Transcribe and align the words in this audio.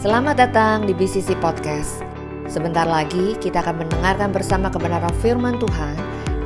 Selamat 0.00 0.32
datang 0.40 0.88
di 0.88 0.96
BCC 0.96 1.36
Podcast. 1.44 2.00
Sebentar 2.48 2.88
lagi 2.88 3.36
kita 3.36 3.60
akan 3.60 3.84
mendengarkan 3.84 4.32
bersama 4.32 4.72
kebenaran 4.72 5.12
firman 5.20 5.60
Tuhan 5.60 5.92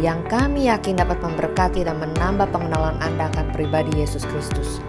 yang 0.02 0.26
kami 0.26 0.66
yakin 0.66 0.98
dapat 0.98 1.22
memberkati 1.22 1.86
dan 1.86 2.02
menambah 2.02 2.50
pengenalan 2.50 2.98
Anda 2.98 3.30
akan 3.30 3.54
pribadi 3.54 3.94
Yesus 3.94 4.26
Kristus. 4.26 4.82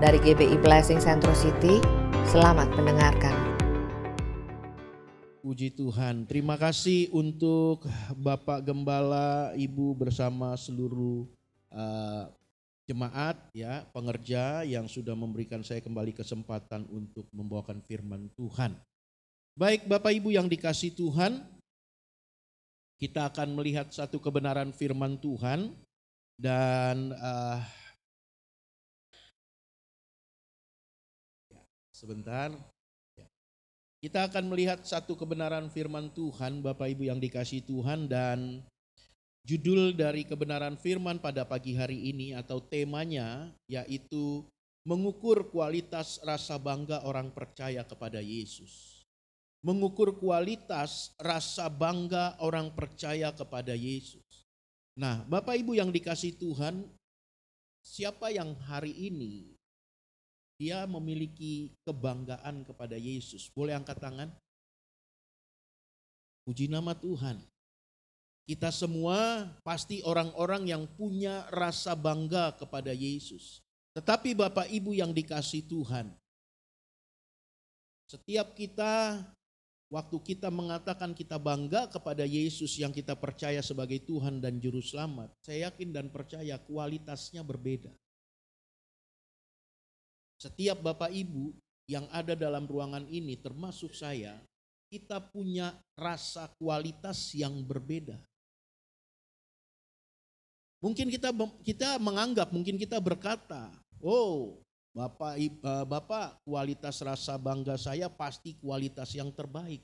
Dari 0.00 0.16
GBI 0.24 0.56
Blessing 0.64 1.04
Central 1.04 1.36
City, 1.36 1.84
selamat 2.32 2.72
mendengarkan. 2.80 3.36
Puji 5.44 5.76
Tuhan, 5.76 6.24
terima 6.24 6.56
kasih 6.56 7.12
untuk 7.12 7.84
Bapak 8.16 8.64
Gembala, 8.64 9.52
Ibu 9.52 10.00
bersama 10.00 10.56
seluruh 10.56 11.28
uh, 11.68 12.24
jemaat 12.86 13.38
ya, 13.54 13.86
pengerja 13.94 14.66
yang 14.66 14.90
sudah 14.90 15.14
memberikan 15.14 15.62
saya 15.62 15.78
kembali 15.78 16.12
kesempatan 16.16 16.86
untuk 16.90 17.26
membawakan 17.30 17.80
firman 17.86 18.26
Tuhan. 18.34 18.74
Baik 19.52 19.84
Bapak 19.84 20.16
Ibu 20.16 20.32
yang 20.32 20.48
dikasih 20.48 20.96
Tuhan, 20.96 21.44
kita 23.02 23.28
akan 23.28 23.58
melihat 23.58 23.90
satu 23.92 24.22
kebenaran 24.22 24.72
firman 24.72 25.18
Tuhan 25.18 25.74
dan 26.40 27.12
uh, 27.18 27.60
sebentar 31.90 32.50
kita 34.02 34.26
akan 34.26 34.50
melihat 34.50 34.82
satu 34.82 35.14
kebenaran 35.14 35.70
firman 35.70 36.10
Tuhan 36.10 36.58
Bapak 36.58 36.90
Ibu 36.90 37.06
yang 37.06 37.22
dikasih 37.22 37.62
Tuhan 37.62 38.10
dan 38.10 38.58
Judul 39.42 39.90
dari 39.98 40.22
kebenaran 40.22 40.78
firman 40.78 41.18
pada 41.18 41.42
pagi 41.42 41.74
hari 41.74 42.14
ini 42.14 42.30
atau 42.30 42.62
temanya 42.62 43.50
yaitu 43.66 44.46
mengukur 44.86 45.50
kualitas 45.50 46.22
rasa 46.22 46.62
bangga 46.62 47.02
orang 47.02 47.34
percaya 47.34 47.82
kepada 47.82 48.22
Yesus. 48.22 49.02
Mengukur 49.66 50.14
kualitas 50.14 51.10
rasa 51.18 51.66
bangga 51.66 52.38
orang 52.38 52.70
percaya 52.70 53.34
kepada 53.34 53.74
Yesus. 53.74 54.46
Nah, 54.94 55.26
Bapak 55.26 55.58
Ibu 55.58 55.74
yang 55.74 55.90
dikasih 55.90 56.38
Tuhan, 56.38 56.86
siapa 57.82 58.30
yang 58.30 58.54
hari 58.62 58.94
ini 58.94 59.58
dia 60.54 60.86
memiliki 60.86 61.74
kebanggaan 61.82 62.62
kepada 62.62 62.94
Yesus? 62.94 63.50
Boleh 63.50 63.74
angkat 63.74 63.98
tangan? 63.98 64.30
Puji 66.46 66.70
nama 66.70 66.94
Tuhan. 66.94 67.42
Kita 68.42 68.74
semua 68.74 69.46
pasti 69.62 70.02
orang-orang 70.02 70.66
yang 70.66 70.84
punya 70.98 71.46
rasa 71.54 71.94
bangga 71.94 72.52
kepada 72.58 72.90
Yesus. 72.90 73.62
Tetapi 73.94 74.34
Bapak 74.34 74.66
Ibu 74.66 74.98
yang 74.98 75.14
dikasih 75.14 75.62
Tuhan, 75.70 76.10
setiap 78.10 78.52
kita 78.58 79.24
waktu 79.92 80.16
kita 80.24 80.48
mengatakan 80.48 81.12
kita 81.12 81.36
bangga 81.36 81.86
kepada 81.86 82.24
Yesus 82.24 82.80
yang 82.80 82.90
kita 82.90 83.12
percaya 83.12 83.60
sebagai 83.60 84.00
Tuhan 84.02 84.40
dan 84.40 84.56
juru 84.58 84.80
selamat, 84.80 85.30
saya 85.44 85.70
yakin 85.70 85.92
dan 85.92 86.06
percaya 86.08 86.56
kualitasnya 86.56 87.44
berbeda. 87.44 87.92
Setiap 90.40 90.82
Bapak 90.82 91.14
Ibu 91.14 91.54
yang 91.86 92.10
ada 92.10 92.34
dalam 92.34 92.66
ruangan 92.66 93.06
ini 93.06 93.38
termasuk 93.38 93.94
saya, 93.94 94.40
kita 94.90 95.20
punya 95.20 95.76
rasa 95.94 96.50
kualitas 96.58 97.30
yang 97.36 97.62
berbeda. 97.62 98.18
Mungkin 100.82 101.14
kita 101.14 101.30
kita 101.62 101.94
menganggap, 102.02 102.50
mungkin 102.50 102.74
kita 102.74 102.98
berkata, 102.98 103.70
"Oh, 104.02 104.58
Bapak 104.90 105.38
eh, 105.38 105.54
Bapak, 105.86 106.42
kualitas 106.42 106.98
rasa 107.06 107.38
bangga 107.38 107.78
saya 107.78 108.10
pasti 108.10 108.58
kualitas 108.58 109.14
yang 109.14 109.30
terbaik." 109.30 109.78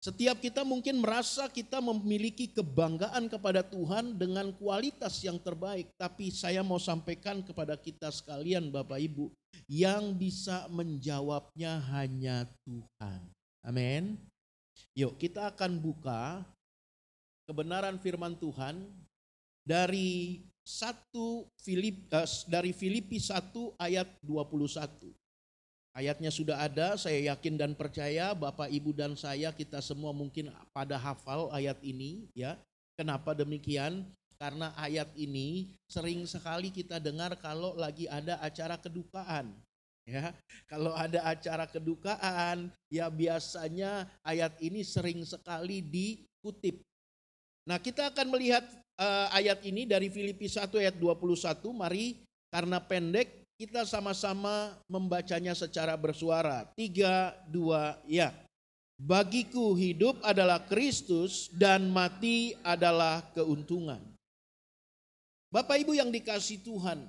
Setiap 0.00 0.40
kita 0.40 0.64
mungkin 0.64 1.04
merasa 1.04 1.44
kita 1.52 1.76
memiliki 1.84 2.48
kebanggaan 2.48 3.28
kepada 3.28 3.60
Tuhan 3.60 4.16
dengan 4.16 4.48
kualitas 4.56 5.20
yang 5.20 5.36
terbaik, 5.36 5.92
tapi 6.00 6.32
saya 6.32 6.64
mau 6.64 6.80
sampaikan 6.80 7.44
kepada 7.44 7.76
kita 7.76 8.08
sekalian 8.08 8.72
Bapak 8.72 8.96
Ibu, 8.96 9.28
yang 9.68 10.16
bisa 10.16 10.64
menjawabnya 10.72 11.84
hanya 11.92 12.48
Tuhan. 12.64 13.20
Amin. 13.60 14.16
Yuk, 14.96 15.20
kita 15.20 15.52
akan 15.52 15.76
buka 15.76 16.48
kebenaran 17.44 18.00
firman 18.00 18.32
Tuhan 18.40 18.80
dari 19.64 20.40
satu 20.64 21.48
Filip 21.58 22.06
uh, 22.14 22.28
dari 22.46 22.70
Filipi 22.70 23.18
1 23.18 23.50
ayat 23.80 24.08
21. 24.22 25.10
Ayatnya 25.90 26.30
sudah 26.30 26.62
ada, 26.62 26.94
saya 26.94 27.34
yakin 27.34 27.58
dan 27.58 27.74
percaya 27.74 28.30
Bapak 28.30 28.70
Ibu 28.70 28.94
dan 28.94 29.18
saya 29.18 29.50
kita 29.50 29.82
semua 29.82 30.14
mungkin 30.14 30.46
pada 30.70 30.94
hafal 30.94 31.50
ayat 31.50 31.82
ini 31.82 32.30
ya. 32.30 32.54
Kenapa 32.94 33.34
demikian? 33.34 34.06
Karena 34.38 34.70
ayat 34.78 35.10
ini 35.18 35.74
sering 35.90 36.24
sekali 36.30 36.70
kita 36.70 37.02
dengar 37.02 37.34
kalau 37.42 37.74
lagi 37.74 38.06
ada 38.06 38.38
acara 38.38 38.78
kedukaan. 38.78 39.50
Ya, 40.08 40.32
kalau 40.70 40.96
ada 40.96 41.22
acara 41.22 41.68
kedukaan, 41.68 42.72
ya 42.88 43.06
biasanya 43.12 44.08
ayat 44.24 44.56
ini 44.58 44.80
sering 44.82 45.22
sekali 45.22 45.84
dikutip. 45.84 46.80
Nah, 47.68 47.76
kita 47.78 48.10
akan 48.10 48.26
melihat 48.32 48.64
uh, 49.00 49.26
ayat 49.32 49.64
ini 49.64 49.88
dari 49.88 50.12
Filipi 50.12 50.46
1 50.46 50.68
ayat 50.76 50.96
21. 51.00 51.72
Mari 51.72 52.20
karena 52.52 52.76
pendek 52.78 53.40
kita 53.56 53.88
sama-sama 53.88 54.76
membacanya 54.88 55.56
secara 55.56 55.96
bersuara. 55.96 56.68
Tiga, 56.76 57.32
dua, 57.48 57.96
ya. 58.04 58.32
Bagiku 59.00 59.72
hidup 59.72 60.20
adalah 60.20 60.60
Kristus 60.68 61.48
dan 61.56 61.88
mati 61.88 62.52
adalah 62.60 63.24
keuntungan. 63.32 64.00
Bapak 65.48 65.80
Ibu 65.82 65.96
yang 65.96 66.12
dikasih 66.12 66.60
Tuhan, 66.62 67.08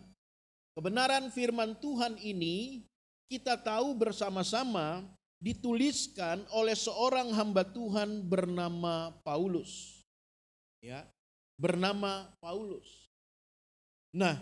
kebenaran 0.74 1.28
firman 1.30 1.76
Tuhan 1.78 2.16
ini 2.24 2.88
kita 3.28 3.60
tahu 3.60 3.92
bersama-sama 3.96 5.04
dituliskan 5.44 6.48
oleh 6.56 6.74
seorang 6.74 7.36
hamba 7.36 7.68
Tuhan 7.68 8.24
bernama 8.24 9.12
Paulus. 9.22 10.02
Ya, 10.80 11.06
bernama 11.62 12.26
Paulus. 12.42 13.06
Nah, 14.10 14.42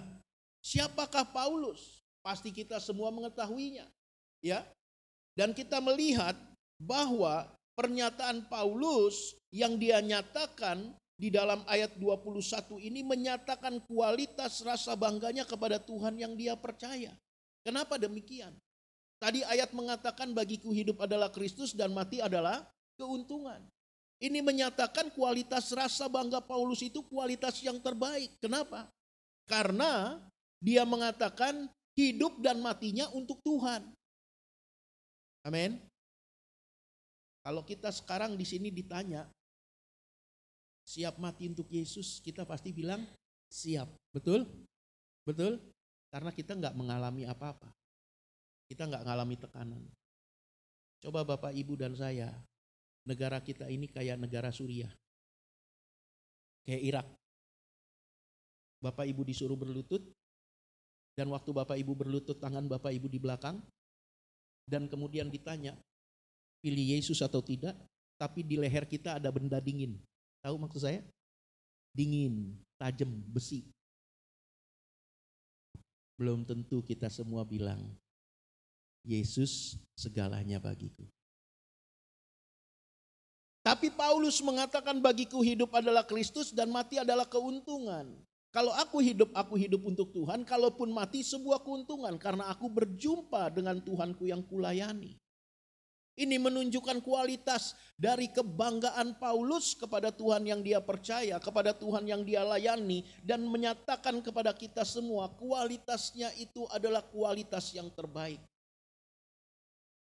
siapakah 0.63 1.27
Paulus? 1.27 1.99
Pasti 2.23 2.55
kita 2.55 2.79
semua 2.79 3.11
mengetahuinya. 3.11 3.83
Ya. 4.39 4.63
Dan 5.35 5.51
kita 5.51 5.83
melihat 5.83 6.39
bahwa 6.79 7.51
pernyataan 7.75 8.47
Paulus 8.47 9.35
yang 9.51 9.75
dia 9.75 9.99
nyatakan 9.99 10.95
di 11.19 11.27
dalam 11.27 11.59
ayat 11.67 11.99
21 11.99 12.79
ini 12.79 13.03
menyatakan 13.03 13.83
kualitas 13.83 14.63
rasa 14.63 14.95
bangganya 14.95 15.43
kepada 15.43 15.75
Tuhan 15.75 16.15
yang 16.15 16.39
dia 16.39 16.55
percaya. 16.55 17.11
Kenapa 17.67 17.99
demikian? 17.99 18.55
Tadi 19.19 19.43
ayat 19.43 19.75
mengatakan 19.75 20.31
bagiku 20.31 20.71
hidup 20.71 21.03
adalah 21.03 21.27
Kristus 21.27 21.75
dan 21.75 21.91
mati 21.91 22.23
adalah 22.23 22.63
keuntungan. 22.95 23.59
Ini 24.19 24.43
menyatakan 24.43 25.15
kualitas 25.15 25.71
rasa 25.71 26.11
bangga 26.11 26.43
Paulus 26.43 26.83
itu 26.83 26.99
kualitas 27.07 27.63
yang 27.63 27.79
terbaik. 27.79 28.35
Kenapa? 28.43 28.91
Karena 29.47 30.19
dia 30.59 30.83
mengatakan 30.83 31.71
hidup 31.95 32.43
dan 32.43 32.59
matinya 32.59 33.07
untuk 33.15 33.39
Tuhan. 33.47 33.79
Amin. 35.47 35.79
Kalau 37.39 37.63
kita 37.63 37.95
sekarang 37.95 38.35
di 38.35 38.43
sini 38.43 38.67
ditanya, 38.67 39.23
siap 40.83 41.15
mati 41.15 41.47
untuk 41.47 41.71
Yesus, 41.71 42.19
kita 42.19 42.43
pasti 42.43 42.75
bilang 42.75 43.07
siap. 43.47 43.87
Betul? 44.11 44.43
Betul? 45.23 45.63
Karena 46.11 46.35
kita 46.35 46.59
nggak 46.59 46.75
mengalami 46.75 47.23
apa-apa. 47.23 47.71
Kita 48.67 48.83
nggak 48.83 49.07
mengalami 49.07 49.35
tekanan. 49.39 49.83
Coba 50.99 51.23
Bapak, 51.23 51.55
Ibu, 51.55 51.79
dan 51.79 51.95
saya 51.95 52.35
negara 53.09 53.41
kita 53.41 53.65
ini 53.65 53.89
kayak 53.89 54.21
negara 54.21 54.53
Suriah. 54.53 54.93
Kayak 56.61 56.83
Irak. 56.85 57.07
Bapak 58.79 59.09
Ibu 59.09 59.25
disuruh 59.25 59.57
berlutut, 59.57 60.05
dan 61.17 61.27
waktu 61.33 61.51
Bapak 61.51 61.75
Ibu 61.81 61.97
berlutut 61.97 62.37
tangan 62.37 62.63
Bapak 62.69 62.93
Ibu 62.93 63.11
di 63.11 63.17
belakang, 63.19 63.59
dan 64.69 64.85
kemudian 64.87 65.27
ditanya, 65.27 65.73
pilih 66.61 66.95
Yesus 66.95 67.19
atau 67.19 67.43
tidak, 67.43 67.75
tapi 68.15 68.45
di 68.45 68.55
leher 68.55 68.87
kita 68.87 69.19
ada 69.19 69.27
benda 69.33 69.59
dingin. 69.59 69.99
Tahu 70.39 70.55
maksud 70.55 70.85
saya? 70.85 71.03
Dingin, 71.91 72.55
tajam, 72.79 73.11
besi. 73.33 73.67
Belum 76.15 76.47
tentu 76.47 76.79
kita 76.79 77.11
semua 77.11 77.43
bilang, 77.43 77.83
Yesus 79.03 79.75
segalanya 79.99 80.59
bagiku. 80.59 81.03
Tapi 83.59 83.91
Paulus 83.91 84.39
mengatakan 84.39 85.03
bagiku 85.03 85.43
hidup 85.43 85.75
adalah 85.75 86.07
Kristus 86.07 86.55
dan 86.55 86.71
mati 86.71 86.95
adalah 86.95 87.27
keuntungan. 87.27 88.07
Kalau 88.49 88.73
aku 88.73 88.97
hidup, 88.97 89.29
aku 89.37 89.59
hidup 89.61 89.85
untuk 89.85 90.09
Tuhan. 90.09 90.41
Kalaupun 90.41 90.89
mati, 90.89 91.21
sebuah 91.21 91.61
keuntungan 91.61 92.17
karena 92.17 92.49
aku 92.49 92.65
berjumpa 92.65 93.53
dengan 93.53 93.77
Tuhanku 93.77 94.25
yang 94.25 94.41
kulayani. 94.41 95.19
Ini 96.19 96.35
menunjukkan 96.35 96.99
kualitas 96.99 97.79
dari 97.95 98.27
kebanggaan 98.27 99.15
Paulus 99.21 99.71
kepada 99.71 100.11
Tuhan 100.11 100.43
yang 100.43 100.59
dia 100.59 100.83
percaya, 100.83 101.39
kepada 101.39 101.71
Tuhan 101.71 102.03
yang 102.03 102.27
dia 102.27 102.43
layani, 102.43 103.07
dan 103.23 103.47
menyatakan 103.47 104.19
kepada 104.19 104.51
kita 104.51 104.83
semua 104.83 105.31
kualitasnya 105.31 106.35
itu 106.35 106.67
adalah 106.75 107.07
kualitas 107.07 107.71
yang 107.71 107.87
terbaik. 107.95 108.43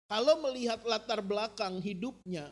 Kalau 0.10 0.42
melihat 0.42 0.82
latar 0.90 1.22
belakang 1.22 1.78
hidupnya, 1.86 2.50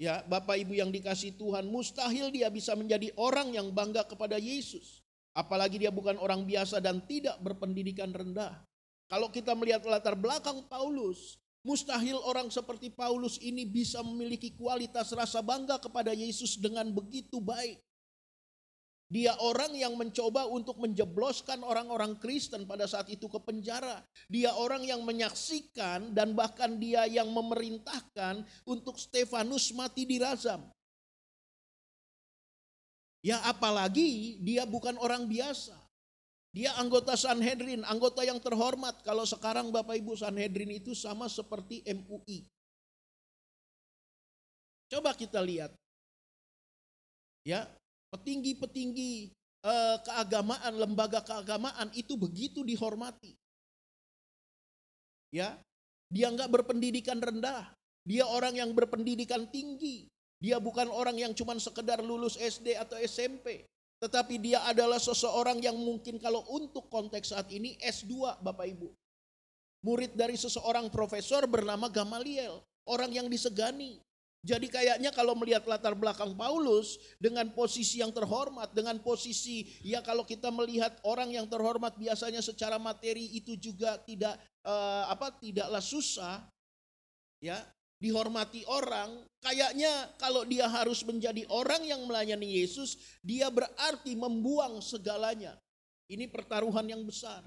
ya 0.00 0.24
Bapak 0.24 0.56
Ibu 0.56 0.80
yang 0.80 0.88
dikasih 0.88 1.36
Tuhan, 1.36 1.68
mustahil 1.68 2.32
dia 2.32 2.48
bisa 2.48 2.72
menjadi 2.72 3.12
orang 3.20 3.52
yang 3.52 3.68
bangga 3.68 4.08
kepada 4.08 4.40
Yesus. 4.40 5.04
Apalagi 5.36 5.76
dia 5.76 5.92
bukan 5.92 6.16
orang 6.16 6.48
biasa 6.48 6.80
dan 6.80 7.04
tidak 7.04 7.36
berpendidikan 7.44 8.10
rendah. 8.10 8.64
Kalau 9.06 9.28
kita 9.28 9.52
melihat 9.52 9.84
latar 9.84 10.16
belakang 10.16 10.64
Paulus, 10.66 11.38
Mustahil 11.60 12.16
orang 12.24 12.48
seperti 12.48 12.88
Paulus 12.88 13.36
ini 13.36 13.68
bisa 13.68 14.00
memiliki 14.00 14.56
kualitas 14.56 15.12
rasa 15.12 15.44
bangga 15.44 15.76
kepada 15.76 16.16
Yesus 16.16 16.56
dengan 16.56 16.88
begitu 16.88 17.36
baik. 17.36 17.76
Dia 19.10 19.34
orang 19.42 19.74
yang 19.74 19.98
mencoba 19.98 20.46
untuk 20.46 20.78
menjebloskan 20.78 21.66
orang-orang 21.66 22.14
Kristen 22.22 22.62
pada 22.62 22.86
saat 22.86 23.10
itu 23.10 23.26
ke 23.26 23.42
penjara. 23.42 24.06
Dia 24.30 24.54
orang 24.54 24.86
yang 24.86 25.02
menyaksikan 25.02 26.14
dan 26.14 26.38
bahkan 26.38 26.78
dia 26.78 27.10
yang 27.10 27.26
memerintahkan 27.34 28.46
untuk 28.62 29.02
Stefanus 29.02 29.74
mati 29.74 30.06
di 30.06 30.22
Razam. 30.22 30.62
Ya 33.18 33.42
apalagi 33.50 34.38
dia 34.46 34.62
bukan 34.62 34.94
orang 34.94 35.26
biasa. 35.26 35.74
Dia 36.54 36.78
anggota 36.78 37.18
Sanhedrin, 37.18 37.82
anggota 37.86 38.22
yang 38.22 38.38
terhormat. 38.38 39.02
Kalau 39.02 39.26
sekarang 39.26 39.74
Bapak 39.74 39.98
Ibu 39.98 40.14
Sanhedrin 40.14 40.70
itu 40.70 40.94
sama 40.94 41.26
seperti 41.26 41.82
MUI. 41.82 42.46
Coba 44.90 45.14
kita 45.18 45.42
lihat. 45.42 45.74
Ya, 47.46 47.70
petinggi-petinggi 48.10 49.30
eh, 49.64 49.96
keagamaan, 50.04 50.74
lembaga 50.76 51.22
keagamaan 51.22 51.90
itu 51.94 52.18
begitu 52.18 52.66
dihormati. 52.66 53.34
Ya, 55.30 55.54
dia 56.10 56.26
nggak 56.30 56.50
berpendidikan 56.50 57.22
rendah. 57.22 57.70
Dia 58.02 58.26
orang 58.26 58.58
yang 58.58 58.74
berpendidikan 58.74 59.46
tinggi. 59.46 60.10
Dia 60.40 60.58
bukan 60.58 60.90
orang 60.90 61.20
yang 61.20 61.32
cuma 61.36 61.54
sekedar 61.60 62.02
lulus 62.02 62.34
SD 62.34 62.74
atau 62.74 62.98
SMP. 62.98 63.62
Tetapi 64.00 64.40
dia 64.40 64.64
adalah 64.64 64.96
seseorang 64.96 65.60
yang 65.60 65.76
mungkin 65.76 66.16
kalau 66.16 66.40
untuk 66.50 66.88
konteks 66.88 67.36
saat 67.36 67.52
ini 67.52 67.76
S2 67.78 68.40
Bapak 68.40 68.66
Ibu. 68.72 68.88
Murid 69.84 70.16
dari 70.16 70.40
seseorang 70.40 70.88
profesor 70.88 71.44
bernama 71.44 71.92
Gamaliel. 71.92 72.64
Orang 72.88 73.12
yang 73.12 73.28
disegani. 73.28 74.00
Jadi 74.40 74.72
kayaknya 74.72 75.12
kalau 75.12 75.36
melihat 75.36 75.68
latar 75.68 75.92
belakang 75.92 76.32
Paulus 76.32 76.96
dengan 77.20 77.52
posisi 77.52 78.00
yang 78.00 78.08
terhormat, 78.08 78.72
dengan 78.72 78.96
posisi 79.04 79.68
ya 79.84 80.00
kalau 80.00 80.24
kita 80.24 80.48
melihat 80.48 80.96
orang 81.04 81.28
yang 81.28 81.44
terhormat 81.44 81.92
biasanya 82.00 82.40
secara 82.40 82.80
materi 82.80 83.36
itu 83.36 83.52
juga 83.60 84.00
tidak 84.00 84.40
uh, 84.64 85.12
apa 85.12 85.36
tidaklah 85.36 85.84
susah 85.84 86.40
ya 87.44 87.60
dihormati 88.00 88.64
orang, 88.64 89.20
kayaknya 89.44 90.08
kalau 90.16 90.48
dia 90.48 90.64
harus 90.66 91.04
menjadi 91.04 91.44
orang 91.52 91.84
yang 91.84 92.00
melayani 92.08 92.64
Yesus, 92.64 92.96
dia 93.20 93.52
berarti 93.52 94.16
membuang 94.16 94.80
segalanya. 94.80 95.54
Ini 96.08 96.26
pertaruhan 96.32 96.88
yang 96.88 97.04
besar. 97.04 97.44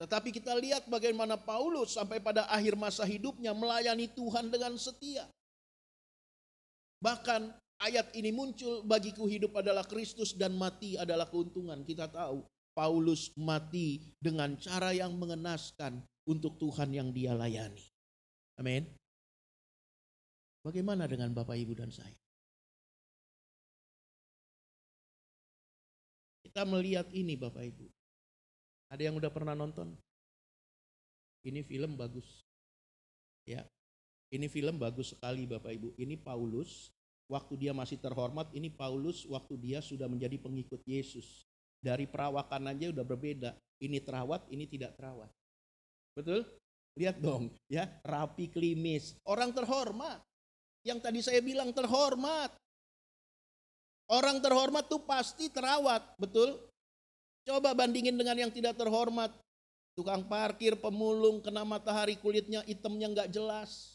Tetapi 0.00 0.34
kita 0.34 0.58
lihat 0.58 0.90
bagaimana 0.90 1.38
Paulus 1.38 1.94
sampai 1.94 2.18
pada 2.18 2.48
akhir 2.50 2.74
masa 2.74 3.06
hidupnya 3.06 3.54
melayani 3.54 4.10
Tuhan 4.10 4.50
dengan 4.50 4.74
setia. 4.74 5.28
Bahkan 7.02 7.50
ayat 7.82 8.14
ini 8.14 8.30
muncul 8.30 8.86
bagiku 8.86 9.26
hidup 9.26 9.58
adalah 9.58 9.82
Kristus 9.82 10.38
dan 10.38 10.54
mati 10.54 10.94
adalah 10.94 11.26
keuntungan. 11.26 11.82
Kita 11.82 12.06
tahu 12.06 12.46
Paulus 12.72 13.34
mati 13.34 14.14
dengan 14.22 14.54
cara 14.54 14.94
yang 14.94 15.18
mengenaskan 15.18 15.98
untuk 16.30 16.62
Tuhan 16.62 16.94
yang 16.94 17.10
dia 17.10 17.34
layani. 17.34 17.82
Amin. 18.56 18.86
Bagaimana 20.62 21.10
dengan 21.10 21.34
Bapak 21.34 21.58
Ibu 21.58 21.74
dan 21.74 21.90
saya? 21.90 22.14
Kita 26.46 26.62
melihat 26.62 27.10
ini 27.10 27.34
Bapak 27.34 27.66
Ibu. 27.66 27.86
Ada 28.94 29.10
yang 29.10 29.18
udah 29.18 29.32
pernah 29.34 29.58
nonton? 29.58 29.98
Ini 31.42 31.66
film 31.66 31.98
bagus. 31.98 32.46
Ya. 33.42 33.66
Ini 34.32 34.48
film 34.48 34.80
bagus 34.80 35.12
sekali 35.12 35.44
Bapak 35.44 35.76
Ibu. 35.76 35.88
Ini 36.00 36.16
Paulus 36.16 36.88
waktu 37.28 37.68
dia 37.68 37.76
masih 37.76 38.00
terhormat, 38.00 38.48
ini 38.56 38.72
Paulus 38.72 39.28
waktu 39.28 39.60
dia 39.60 39.84
sudah 39.84 40.08
menjadi 40.08 40.40
pengikut 40.40 40.80
Yesus. 40.88 41.44
Dari 41.84 42.08
perawakan 42.08 42.72
aja 42.72 42.88
udah 42.88 43.04
berbeda. 43.04 43.52
Ini 43.82 44.00
terawat, 44.00 44.48
ini 44.48 44.64
tidak 44.64 44.96
terawat. 44.96 45.28
Betul? 46.16 46.48
Lihat 46.96 47.20
dong, 47.20 47.52
ya, 47.68 47.88
rapi 48.00 48.48
klimis. 48.48 49.20
Orang 49.28 49.52
terhormat. 49.52 50.24
Yang 50.80 50.98
tadi 51.04 51.20
saya 51.20 51.40
bilang 51.44 51.68
terhormat. 51.76 52.56
Orang 54.08 54.40
terhormat 54.40 54.88
tuh 54.88 55.02
pasti 55.04 55.52
terawat, 55.52 56.04
betul? 56.16 56.56
Coba 57.44 57.76
bandingin 57.76 58.16
dengan 58.16 58.38
yang 58.38 58.52
tidak 58.52 58.80
terhormat. 58.80 59.34
Tukang 59.92 60.24
parkir, 60.24 60.72
pemulung, 60.80 61.44
kena 61.44 61.68
matahari 61.68 62.16
kulitnya 62.16 62.64
hitamnya 62.64 63.12
nggak 63.12 63.28
jelas. 63.28 63.91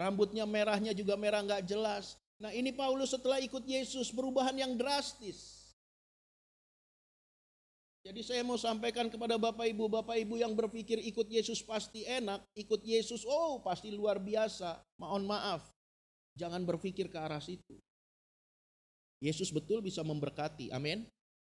Rambutnya 0.00 0.48
merahnya 0.48 0.96
juga 0.96 1.12
merah 1.20 1.44
nggak 1.44 1.68
jelas. 1.68 2.16
Nah 2.40 2.48
ini 2.56 2.72
Paulus 2.72 3.12
setelah 3.12 3.36
ikut 3.36 3.68
Yesus 3.68 4.08
perubahan 4.08 4.56
yang 4.56 4.72
drastis. 4.80 5.60
Jadi 8.00 8.24
saya 8.24 8.40
mau 8.40 8.56
sampaikan 8.56 9.12
kepada 9.12 9.36
Bapak 9.36 9.68
Ibu, 9.68 9.92
Bapak 9.92 10.16
Ibu 10.16 10.40
yang 10.40 10.56
berpikir 10.56 10.96
ikut 11.04 11.28
Yesus 11.28 11.60
pasti 11.60 12.08
enak, 12.08 12.40
ikut 12.56 12.80
Yesus 12.80 13.28
oh 13.28 13.60
pasti 13.60 13.92
luar 13.92 14.16
biasa. 14.16 14.80
Mohon 14.96 15.36
maaf, 15.36 15.68
Jangan 16.40 16.62
berpikir 16.64 17.10
ke 17.10 17.18
arah 17.18 17.42
situ. 17.42 17.76
Yesus 19.20 19.52
betul 19.52 19.84
bisa 19.84 20.00
memberkati, 20.00 20.72
amin. 20.72 21.04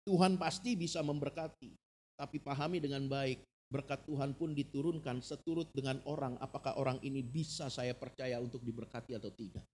Tuhan 0.05 0.37
pasti 0.37 0.77
bisa 0.77 1.01
memberkati, 1.01 1.73
tapi 2.13 2.37
pahami 2.37 2.77
dengan 2.77 3.09
baik, 3.09 3.41
berkat 3.67 4.05
Tuhan 4.05 4.37
pun 4.37 4.53
diturunkan 4.53 5.19
seturut 5.19 5.69
dengan 5.73 5.99
orang, 6.05 6.37
apakah 6.37 6.77
orang 6.77 7.01
ini 7.01 7.25
bisa 7.25 7.67
saya 7.67 7.97
percaya 7.97 8.37
untuk 8.37 8.61
diberkati 8.61 9.17
atau 9.17 9.33
tidak. 9.33 9.65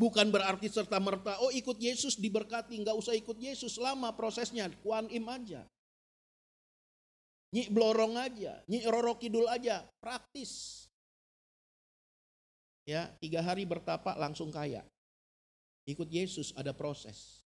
Bukan 0.00 0.32
berarti 0.32 0.72
serta 0.72 0.96
merta, 0.96 1.36
oh 1.44 1.52
ikut 1.52 1.76
Yesus 1.76 2.16
diberkati, 2.16 2.72
nggak 2.80 2.96
usah 2.96 3.12
ikut 3.12 3.36
Yesus 3.36 3.76
lama 3.76 4.12
prosesnya, 4.16 4.68
kuan 4.80 5.08
im 5.12 5.28
aja. 5.28 5.64
Nyik 7.50 7.68
blorong 7.74 8.14
aja, 8.16 8.62
nyik 8.70 8.84
roro 8.88 9.18
kidul 9.18 9.44
aja, 9.50 9.82
praktis 9.98 10.80
ya 12.90 13.06
tiga 13.22 13.38
hari 13.38 13.62
bertapa 13.62 14.18
langsung 14.18 14.50
kaya. 14.50 14.82
Ikut 15.86 16.10
Yesus 16.10 16.50
ada 16.58 16.74
proses. 16.74 17.46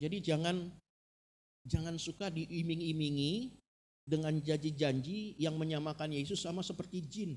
Jadi 0.00 0.20
jangan 0.24 0.72
jangan 1.70 1.94
suka 1.94 2.26
diiming-imingi 2.34 3.54
dengan 4.02 4.34
janji-janji 4.42 5.38
yang 5.38 5.54
menyamakan 5.54 6.10
Yesus 6.10 6.42
sama 6.42 6.66
seperti 6.66 6.98
jin. 7.06 7.32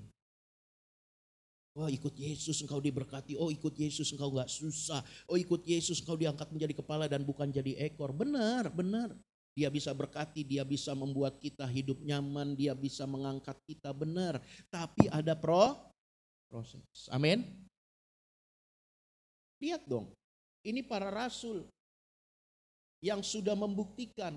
Wah 1.74 1.90
ikut 1.90 2.13
Yesus 2.18 2.62
engkau 2.62 2.78
diberkati, 2.78 3.38
oh 3.38 3.50
ikut 3.50 3.74
Yesus 3.74 4.13
engkau 4.13 4.34
gak 4.34 4.50
susah, 4.50 5.02
oh 5.30 5.38
ikut 5.38 5.66
Yesus 5.66 6.02
engkau 6.02 6.18
diangkat 6.18 6.50
menjadi 6.54 6.82
kepala 6.82 7.10
dan 7.10 7.25
bukan 7.25 7.50
jadi 7.50 7.78
ekor. 7.90 8.13
Benar, 8.13 8.70
benar. 8.74 9.13
Dia 9.54 9.70
bisa 9.70 9.94
berkati, 9.94 10.42
dia 10.42 10.66
bisa 10.66 10.98
membuat 10.98 11.38
kita 11.38 11.66
hidup 11.70 12.02
nyaman, 12.02 12.58
dia 12.58 12.74
bisa 12.74 13.06
mengangkat 13.06 13.58
kita 13.70 13.94
benar. 13.94 14.42
Tapi 14.70 15.10
ada 15.13 15.38
pro 15.38 15.78
proses. 16.50 17.10
Amin. 17.10 17.46
Lihat 19.62 19.86
dong, 19.86 20.10
ini 20.66 20.82
para 20.86 21.10
rasul 21.10 21.66
yang 23.04 23.20
sudah 23.20 23.52
membuktikan 23.52 24.32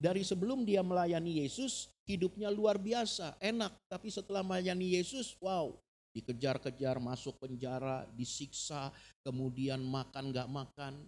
dari 0.00 0.24
sebelum 0.24 0.64
dia 0.64 0.80
melayani 0.80 1.44
Yesus, 1.44 1.92
hidupnya 2.08 2.48
luar 2.48 2.80
biasa, 2.80 3.36
enak. 3.44 3.76
Tapi 3.92 4.08
setelah 4.08 4.40
melayani 4.40 4.96
Yesus, 4.96 5.36
wow, 5.36 5.76
dikejar-kejar, 6.16 6.96
masuk 6.96 7.36
penjara, 7.36 8.08
disiksa, 8.16 8.88
kemudian 9.20 9.84
makan 9.84 10.32
gak 10.32 10.48
makan. 10.48 11.04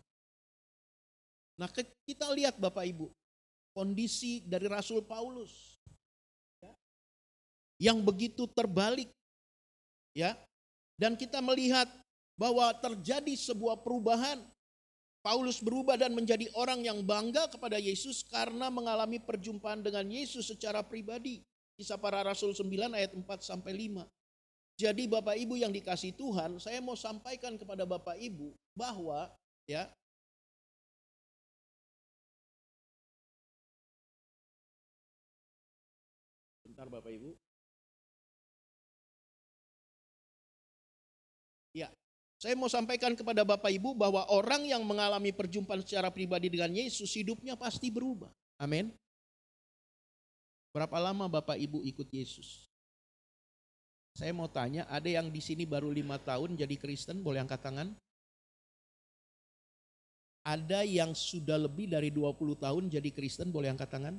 Nah 1.57 1.69
kita 2.05 2.29
lihat 2.37 2.61
Bapak 2.61 2.85
Ibu, 2.85 3.09
kondisi 3.73 4.45
dari 4.45 4.69
Rasul 4.69 5.01
Paulus 5.03 5.81
ya, 6.63 6.71
yang 7.91 8.05
begitu 8.05 8.47
terbalik 8.47 9.11
ya 10.15 10.39
dan 10.95 11.19
kita 11.19 11.43
melihat 11.43 11.91
bahwa 12.39 12.71
terjadi 12.79 13.35
sebuah 13.35 13.83
perubahan 13.83 14.39
Paulus 15.29 15.61
berubah 15.61 16.01
dan 16.01 16.17
menjadi 16.17 16.49
orang 16.57 16.89
yang 16.89 17.05
bangga 17.05 17.53
kepada 17.53 17.77
Yesus 17.77 18.25
karena 18.25 18.73
mengalami 18.73 19.21
perjumpaan 19.21 19.85
dengan 19.85 20.09
Yesus 20.09 20.49
secara 20.49 20.81
pribadi. 20.81 21.45
Kisah 21.77 22.01
para 22.01 22.25
Rasul 22.25 22.57
9 22.57 22.97
ayat 22.97 23.13
4 23.13 23.29
sampai 23.45 23.77
5. 23.77 24.09
Jadi 24.81 25.05
Bapak 25.05 25.37
Ibu 25.37 25.61
yang 25.61 25.69
dikasih 25.69 26.17
Tuhan, 26.17 26.57
saya 26.57 26.81
mau 26.81 26.97
sampaikan 26.97 27.61
kepada 27.61 27.85
Bapak 27.85 28.17
Ibu 28.17 28.57
bahwa 28.73 29.29
ya 29.69 29.93
Bentar 36.65 36.89
Bapak 36.89 37.13
Ibu. 37.13 37.37
Saya 42.39 42.55
mau 42.55 42.71
sampaikan 42.71 43.19
kepada 43.19 43.43
Bapak 43.43 43.67
Ibu 43.67 43.99
bahwa 43.99 44.23
orang 44.31 44.63
yang 44.63 44.87
mengalami 44.87 45.35
perjumpaan 45.35 45.83
secara 45.83 46.07
pribadi 46.15 46.47
dengan 46.47 46.71
Yesus 46.71 47.11
hidupnya 47.19 47.59
pasti 47.59 47.91
berubah. 47.91 48.31
Amin. 48.63 48.95
Berapa 50.71 51.03
lama 51.03 51.27
Bapak 51.27 51.59
Ibu 51.59 51.83
ikut 51.83 52.07
Yesus? 52.15 52.71
Saya 54.15 54.31
mau 54.31 54.47
tanya, 54.47 54.87
ada 54.87 55.11
yang 55.11 55.31
di 55.31 55.43
sini 55.43 55.67
baru 55.67 55.91
lima 55.91 56.19
tahun 56.19 56.55
jadi 56.55 56.79
Kristen, 56.79 57.27
boleh 57.27 57.43
angkat 57.43 57.59
tangan? 57.59 57.91
Ada 60.47 60.87
yang 60.87 61.19
sudah 61.19 61.59
lebih 61.59 61.91
dari 61.91 62.15
20 62.15 62.39
tahun 62.55 62.83
jadi 62.87 63.11
Kristen, 63.11 63.51
boleh 63.51 63.75
angkat 63.75 63.91
tangan? 63.91 64.15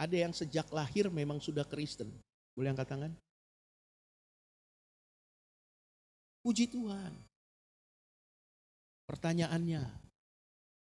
Ada 0.00 0.16
yang 0.16 0.32
sejak 0.32 0.68
lahir 0.72 1.12
memang 1.12 1.44
sudah 1.44 1.62
Kristen, 1.68 2.08
boleh 2.56 2.72
angkat 2.72 2.88
tangan? 2.88 3.12
Puji 6.44 6.68
Tuhan. 6.68 7.08
Pertanyaannya, 9.08 9.80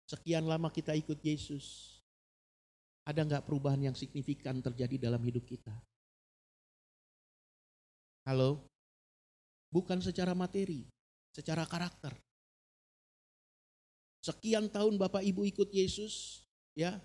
sekian 0.07 0.47
lama 0.47 0.71
kita 0.71 0.95
ikut 0.95 1.19
Yesus, 1.27 1.99
ada 3.03 3.27
nggak 3.27 3.51
perubahan 3.51 3.91
yang 3.91 3.97
signifikan 3.99 4.63
terjadi 4.63 5.11
dalam 5.11 5.19
hidup 5.27 5.43
kita? 5.43 5.75
Halo? 8.31 8.63
Bukan 9.75 9.99
secara 9.99 10.39
materi, 10.39 10.87
secara 11.35 11.67
karakter. 11.67 12.15
Sekian 14.23 14.71
tahun 14.71 15.03
Bapak 15.03 15.27
Ibu 15.27 15.51
ikut 15.51 15.75
Yesus, 15.75 16.47
ya 16.79 17.03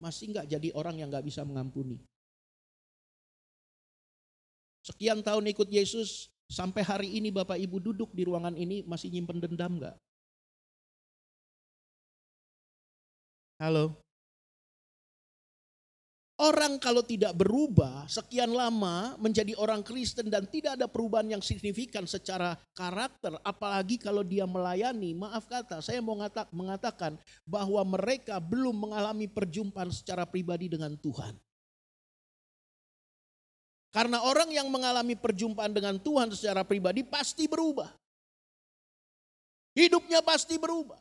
masih 0.00 0.32
nggak 0.32 0.48
jadi 0.48 0.68
orang 0.72 0.96
yang 0.96 1.12
nggak 1.12 1.28
bisa 1.28 1.44
mengampuni. 1.44 2.00
Sekian 4.80 5.20
tahun 5.20 5.44
ikut 5.52 5.68
Yesus, 5.68 6.32
Sampai 6.52 6.84
hari 6.84 7.08
ini 7.16 7.32
Bapak 7.32 7.56
Ibu 7.56 7.80
duduk 7.80 8.12
di 8.12 8.28
ruangan 8.28 8.52
ini 8.52 8.84
masih 8.84 9.08
nyimpen 9.08 9.40
dendam 9.40 9.80
nggak? 9.80 9.96
Halo? 13.56 13.96
Orang 16.36 16.76
kalau 16.82 17.00
tidak 17.06 17.38
berubah 17.38 18.04
sekian 18.10 18.52
lama 18.52 19.14
menjadi 19.16 19.54
orang 19.56 19.80
Kristen 19.80 20.28
dan 20.28 20.44
tidak 20.50 20.76
ada 20.76 20.90
perubahan 20.90 21.38
yang 21.38 21.40
signifikan 21.40 22.02
secara 22.04 22.58
karakter, 22.74 23.38
apalagi 23.46 23.96
kalau 23.96 24.26
dia 24.26 24.42
melayani, 24.42 25.14
maaf 25.14 25.46
kata, 25.46 25.78
saya 25.80 26.02
mau 26.02 26.18
mengatakan 26.50 27.16
bahwa 27.46 27.80
mereka 27.86 28.42
belum 28.42 28.90
mengalami 28.90 29.30
perjumpaan 29.30 29.94
secara 29.94 30.26
pribadi 30.26 30.66
dengan 30.66 30.98
Tuhan. 30.98 31.38
Karena 33.92 34.24
orang 34.24 34.48
yang 34.48 34.72
mengalami 34.72 35.12
perjumpaan 35.12 35.68
dengan 35.68 36.00
Tuhan 36.00 36.32
secara 36.32 36.64
pribadi 36.64 37.04
pasti 37.04 37.44
berubah. 37.44 37.92
Hidupnya 39.76 40.24
pasti 40.24 40.56
berubah. 40.56 40.96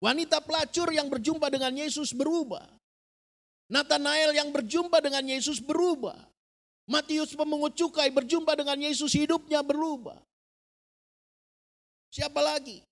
Wanita 0.00 0.40
pelacur 0.40 0.88
yang 0.88 1.12
berjumpa 1.12 1.52
dengan 1.52 1.76
Yesus 1.76 2.16
berubah. 2.16 2.64
Nathanael 3.68 4.32
yang 4.32 4.48
berjumpa 4.50 5.04
dengan 5.04 5.24
Yesus 5.24 5.60
berubah. 5.60 6.16
Matius 6.88 7.36
pemungut 7.36 7.76
cukai 7.76 8.08
berjumpa 8.10 8.56
dengan 8.56 8.76
Yesus 8.80 9.12
hidupnya 9.12 9.60
berubah. 9.62 10.18
Siapa 12.12 12.40
lagi? 12.40 12.82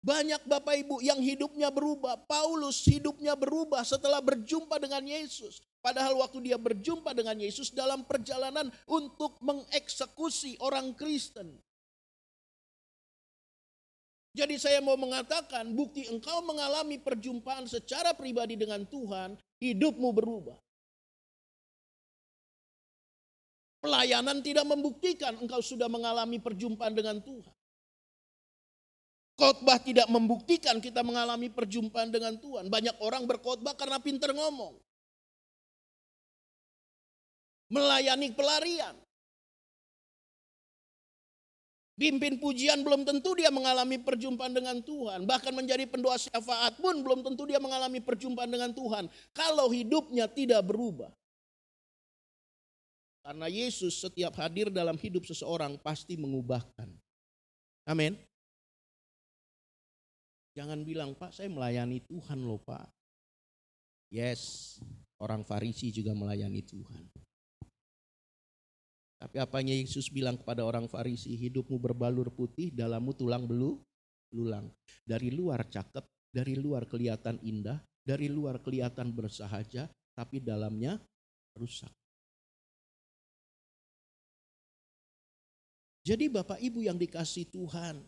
Banyak 0.00 0.46
Bapak 0.46 0.74
Ibu 0.86 1.02
yang 1.06 1.22
hidupnya 1.22 1.70
berubah. 1.70 2.18
Paulus 2.28 2.82
hidupnya 2.86 3.34
berubah 3.38 3.82
setelah 3.86 4.18
berjumpa 4.20 4.78
dengan 4.78 5.02
Yesus. 5.06 5.62
Padahal 5.80 6.20
waktu 6.20 6.52
dia 6.52 6.60
berjumpa 6.60 7.16
dengan 7.16 7.40
Yesus 7.40 7.72
dalam 7.72 8.04
perjalanan 8.04 8.68
untuk 8.84 9.40
mengeksekusi 9.40 10.60
orang 10.60 10.92
Kristen. 10.92 11.56
Jadi 14.36 14.60
saya 14.60 14.78
mau 14.84 14.94
mengatakan 14.94 15.72
bukti 15.72 16.06
engkau 16.06 16.44
mengalami 16.44 17.00
perjumpaan 17.00 17.66
secara 17.66 18.12
pribadi 18.12 18.60
dengan 18.60 18.84
Tuhan, 18.86 19.34
hidupmu 19.58 20.08
berubah. 20.12 20.60
Pelayanan 23.80 24.44
tidak 24.44 24.68
membuktikan 24.68 25.40
engkau 25.40 25.64
sudah 25.64 25.88
mengalami 25.88 26.36
perjumpaan 26.36 26.92
dengan 26.92 27.24
Tuhan. 27.24 27.56
Khotbah 29.40 29.80
tidak 29.80 30.04
membuktikan 30.12 30.84
kita 30.84 31.00
mengalami 31.00 31.48
perjumpaan 31.48 32.12
dengan 32.12 32.36
Tuhan. 32.36 32.68
Banyak 32.68 33.00
orang 33.00 33.24
berkhotbah 33.24 33.72
karena 33.72 33.96
pinter 33.96 34.36
ngomong 34.36 34.76
melayani 37.70 38.34
pelarian. 38.34 38.98
Pimpin 42.00 42.40
pujian 42.40 42.80
belum 42.80 43.04
tentu 43.04 43.36
dia 43.36 43.52
mengalami 43.52 44.00
perjumpaan 44.00 44.56
dengan 44.56 44.80
Tuhan. 44.80 45.28
Bahkan 45.28 45.52
menjadi 45.52 45.84
pendoa 45.84 46.16
syafaat 46.16 46.80
pun 46.80 46.96
belum 47.04 47.20
tentu 47.20 47.44
dia 47.44 47.60
mengalami 47.60 48.00
perjumpaan 48.00 48.48
dengan 48.48 48.72
Tuhan. 48.72 49.04
Kalau 49.36 49.68
hidupnya 49.68 50.24
tidak 50.24 50.64
berubah. 50.64 51.12
Karena 53.20 53.52
Yesus 53.52 54.00
setiap 54.00 54.32
hadir 54.40 54.72
dalam 54.72 54.96
hidup 54.96 55.28
seseorang 55.28 55.76
pasti 55.76 56.16
mengubahkan. 56.16 56.88
Amin. 57.84 58.16
Jangan 60.56 60.80
bilang, 60.88 61.12
Pak 61.12 61.36
saya 61.36 61.52
melayani 61.52 62.00
Tuhan 62.00 62.40
loh 62.40 62.58
Pak. 62.64 62.88
Yes, 64.08 64.80
orang 65.20 65.44
Farisi 65.44 65.92
juga 65.92 66.16
melayani 66.16 66.64
Tuhan. 66.64 67.19
Tapi 69.20 69.36
apanya 69.36 69.76
Yesus 69.76 70.08
bilang 70.08 70.40
kepada 70.40 70.64
orang 70.64 70.88
Farisi, 70.88 71.36
hidupmu 71.36 71.76
berbalur 71.76 72.32
putih, 72.32 72.72
dalammu 72.72 73.12
tulang 73.12 73.44
belu, 73.44 73.76
lulang. 74.32 74.72
Dari 75.04 75.28
luar 75.28 75.68
cakep, 75.68 76.32
dari 76.32 76.56
luar 76.56 76.88
kelihatan 76.88 77.36
indah, 77.44 77.84
dari 78.00 78.32
luar 78.32 78.64
kelihatan 78.64 79.12
bersahaja, 79.12 79.92
tapi 80.16 80.40
dalamnya 80.40 80.96
rusak. 81.52 81.92
Jadi 86.00 86.32
Bapak 86.32 86.56
Ibu 86.56 86.80
yang 86.80 86.96
dikasih 86.96 87.44
Tuhan, 87.52 88.00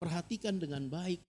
perhatikan 0.00 0.56
dengan 0.56 0.88
baik. 0.88 1.20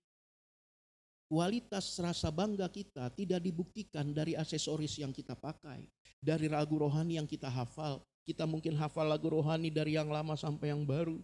Kualitas 1.27 1.99
rasa 1.99 2.31
bangga 2.31 2.71
kita 2.71 3.11
tidak 3.11 3.43
dibuktikan 3.43 4.15
dari 4.15 4.39
aksesoris 4.39 5.03
yang 5.03 5.11
kita 5.11 5.35
pakai, 5.35 5.83
dari 6.23 6.47
ragu 6.47 6.79
rohani 6.79 7.19
yang 7.19 7.27
kita 7.27 7.51
hafal, 7.51 7.99
kita 8.25 8.49
mungkin 8.49 8.73
hafal 8.75 9.05
lagu 9.05 9.29
rohani 9.29 9.69
dari 9.69 9.95
yang 9.95 10.09
lama 10.09 10.33
sampai 10.33 10.73
yang 10.73 10.81
baru. 10.81 11.21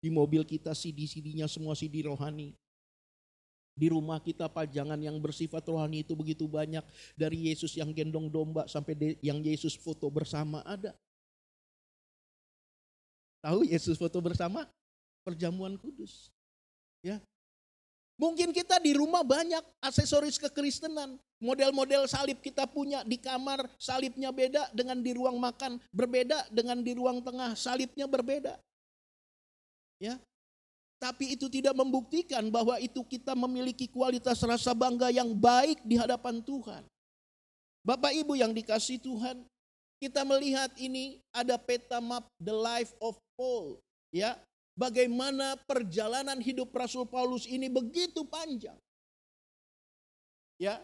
Di 0.00 0.08
mobil 0.08 0.42
kita 0.48 0.72
CD-CD-nya 0.72 1.44
semua 1.44 1.76
CD 1.76 2.08
rohani. 2.08 2.56
Di 3.78 3.92
rumah 3.92 4.18
kita 4.18 4.50
pajangan 4.50 4.98
yang 4.98 5.14
bersifat 5.22 5.62
rohani 5.68 6.02
itu 6.02 6.16
begitu 6.16 6.48
banyak. 6.48 6.82
Dari 7.14 7.52
Yesus 7.52 7.76
yang 7.76 7.92
gendong 7.92 8.26
domba 8.26 8.66
sampai 8.66 9.20
yang 9.22 9.38
Yesus 9.44 9.76
foto 9.76 10.08
bersama 10.10 10.64
ada. 10.66 10.96
Tahu 13.44 13.68
Yesus 13.68 13.94
foto 14.00 14.18
bersama? 14.18 14.66
Perjamuan 15.22 15.78
kudus. 15.78 16.32
Ya, 17.04 17.22
Mungkin 18.18 18.50
kita 18.50 18.82
di 18.82 18.98
rumah 18.98 19.22
banyak 19.22 19.62
aksesoris 19.78 20.42
kekristenan. 20.42 21.14
Model-model 21.38 22.10
salib 22.10 22.42
kita 22.42 22.66
punya 22.66 23.06
di 23.06 23.14
kamar, 23.14 23.62
salibnya 23.78 24.34
beda 24.34 24.74
dengan 24.74 24.98
di 24.98 25.14
ruang 25.14 25.38
makan, 25.38 25.78
berbeda 25.94 26.50
dengan 26.50 26.82
di 26.82 26.98
ruang 26.98 27.22
tengah, 27.22 27.54
salibnya 27.54 28.10
berbeda. 28.10 28.58
Ya. 30.02 30.18
Tapi 30.98 31.38
itu 31.38 31.46
tidak 31.46 31.78
membuktikan 31.78 32.42
bahwa 32.50 32.74
itu 32.82 33.06
kita 33.06 33.38
memiliki 33.38 33.86
kualitas 33.86 34.42
rasa 34.42 34.74
bangga 34.74 35.14
yang 35.14 35.30
baik 35.30 35.78
di 35.86 35.94
hadapan 35.94 36.42
Tuhan. 36.42 36.82
Bapak 37.86 38.10
Ibu 38.18 38.34
yang 38.34 38.50
dikasih 38.50 38.98
Tuhan, 38.98 39.46
kita 40.02 40.26
melihat 40.26 40.74
ini 40.74 41.22
ada 41.30 41.54
peta 41.54 42.02
map 42.02 42.26
the 42.42 42.50
life 42.50 42.90
of 42.98 43.14
Paul, 43.38 43.78
ya 44.10 44.34
bagaimana 44.78 45.58
perjalanan 45.66 46.38
hidup 46.38 46.70
Rasul 46.70 47.10
Paulus 47.10 47.50
ini 47.50 47.66
begitu 47.66 48.22
panjang. 48.30 48.78
Ya, 50.62 50.78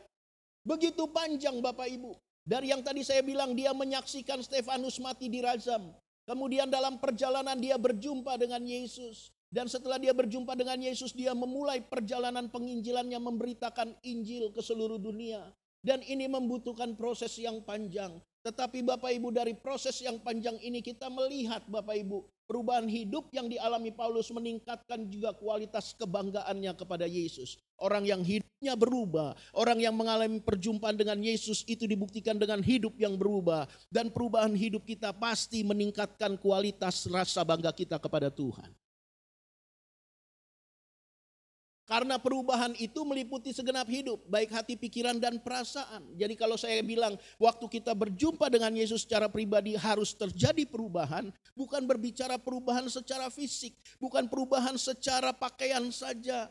begitu 0.67 1.07
panjang 1.07 1.63
Bapak 1.63 1.87
Ibu. 1.87 2.19
Dari 2.45 2.75
yang 2.75 2.85
tadi 2.85 3.07
saya 3.07 3.23
bilang 3.25 3.57
dia 3.57 3.73
menyaksikan 3.73 4.43
Stefanus 4.43 4.99
mati 4.99 5.31
di 5.31 5.41
Razam. 5.41 5.95
Kemudian 6.29 6.69
dalam 6.69 6.99
perjalanan 6.99 7.57
dia 7.57 7.79
berjumpa 7.79 8.37
dengan 8.37 8.61
Yesus. 8.67 9.33
Dan 9.55 9.71
setelah 9.71 10.03
dia 10.03 10.11
berjumpa 10.11 10.59
dengan 10.59 10.77
Yesus, 10.83 11.15
dia 11.15 11.31
memulai 11.31 11.79
perjalanan 11.79 12.51
penginjilannya 12.51 13.23
memberitakan 13.23 13.95
Injil 14.03 14.51
ke 14.51 14.59
seluruh 14.59 14.99
dunia. 14.99 15.47
Dan 15.79 16.03
ini 16.03 16.27
membutuhkan 16.27 16.99
proses 16.99 17.39
yang 17.39 17.63
panjang. 17.63 18.19
Tetapi 18.43 18.83
Bapak 18.83 19.15
Ibu 19.15 19.31
dari 19.31 19.55
proses 19.55 20.01
yang 20.03 20.19
panjang 20.21 20.59
ini 20.59 20.83
kita 20.83 21.07
melihat 21.09 21.65
Bapak 21.71 21.97
Ibu 21.97 22.34
perubahan 22.45 22.87
hidup 22.89 23.29
yang 23.33 23.49
dialami 23.49 23.91
Paulus 23.91 24.29
meningkatkan 24.31 25.09
juga 25.09 25.33
kualitas 25.37 25.97
kebanggaannya 25.97 26.73
kepada 26.77 27.09
Yesus. 27.09 27.57
Orang 27.81 28.07
yang 28.07 28.23
hidupnya 28.23 28.79
berubah, 28.79 29.35
orang 29.57 29.83
yang 29.83 29.97
mengalami 29.97 30.39
perjumpaan 30.39 30.95
dengan 30.95 31.19
Yesus 31.19 31.67
itu 31.67 31.89
dibuktikan 31.89 32.39
dengan 32.39 32.63
hidup 32.63 32.95
yang 33.01 33.19
berubah. 33.19 33.67
Dan 33.91 34.13
perubahan 34.15 34.55
hidup 34.55 34.87
kita 34.87 35.11
pasti 35.17 35.67
meningkatkan 35.67 36.39
kualitas 36.39 37.09
rasa 37.11 37.43
bangga 37.43 37.73
kita 37.75 37.99
kepada 37.99 38.31
Tuhan. 38.31 38.84
Karena 41.85 42.17
perubahan 42.17 42.73
itu 42.81 43.05
meliputi 43.05 43.53
segenap 43.53 43.85
hidup, 43.93 44.25
baik 44.25 44.49
hati, 44.57 44.73
pikiran, 44.73 45.21
dan 45.21 45.37
perasaan. 45.37 46.17
Jadi 46.17 46.33
kalau 46.33 46.57
saya 46.57 46.81
bilang 46.81 47.21
waktu 47.37 47.69
kita 47.69 47.93
berjumpa 47.93 48.49
dengan 48.49 48.73
Yesus 48.73 49.05
secara 49.05 49.29
pribadi 49.29 49.77
harus 49.77 50.17
terjadi 50.17 50.65
perubahan, 50.65 51.29
bukan 51.53 51.85
berbicara 51.85 52.41
perubahan 52.41 52.89
secara 52.89 53.29
fisik, 53.29 53.77
bukan 54.01 54.25
perubahan 54.33 54.81
secara 54.81 55.37
pakaian 55.37 55.85
saja. 55.93 56.49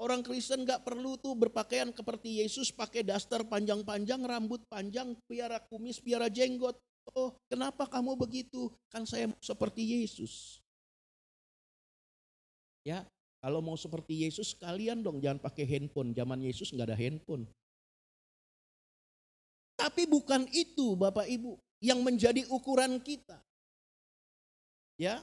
Orang 0.00 0.24
Kristen 0.24 0.64
gak 0.64 0.80
perlu 0.80 1.20
tuh 1.20 1.36
berpakaian 1.36 1.92
seperti 1.92 2.40
Yesus, 2.40 2.72
pakai 2.72 3.04
daster 3.04 3.44
panjang-panjang, 3.44 4.24
rambut 4.24 4.64
panjang, 4.72 5.12
piara 5.28 5.60
kumis, 5.60 6.00
piara 6.00 6.32
jenggot. 6.32 6.78
Oh 7.12 7.36
kenapa 7.52 7.84
kamu 7.84 8.16
begitu? 8.16 8.72
Kan 8.88 9.04
saya 9.04 9.28
seperti 9.44 9.84
Yesus. 9.84 10.64
Ya, 12.86 13.04
kalau 13.38 13.62
mau 13.62 13.78
seperti 13.78 14.26
Yesus, 14.26 14.54
kalian 14.58 14.98
dong 14.98 15.22
jangan 15.22 15.38
pakai 15.38 15.62
handphone. 15.62 16.10
Zaman 16.10 16.42
Yesus 16.42 16.74
nggak 16.74 16.90
ada 16.90 16.98
handphone. 16.98 17.46
Tapi 19.78 20.10
bukan 20.10 20.42
itu 20.50 20.98
Bapak 20.98 21.30
Ibu 21.30 21.54
yang 21.78 22.02
menjadi 22.02 22.42
ukuran 22.50 22.98
kita. 22.98 23.38
Ya, 24.98 25.22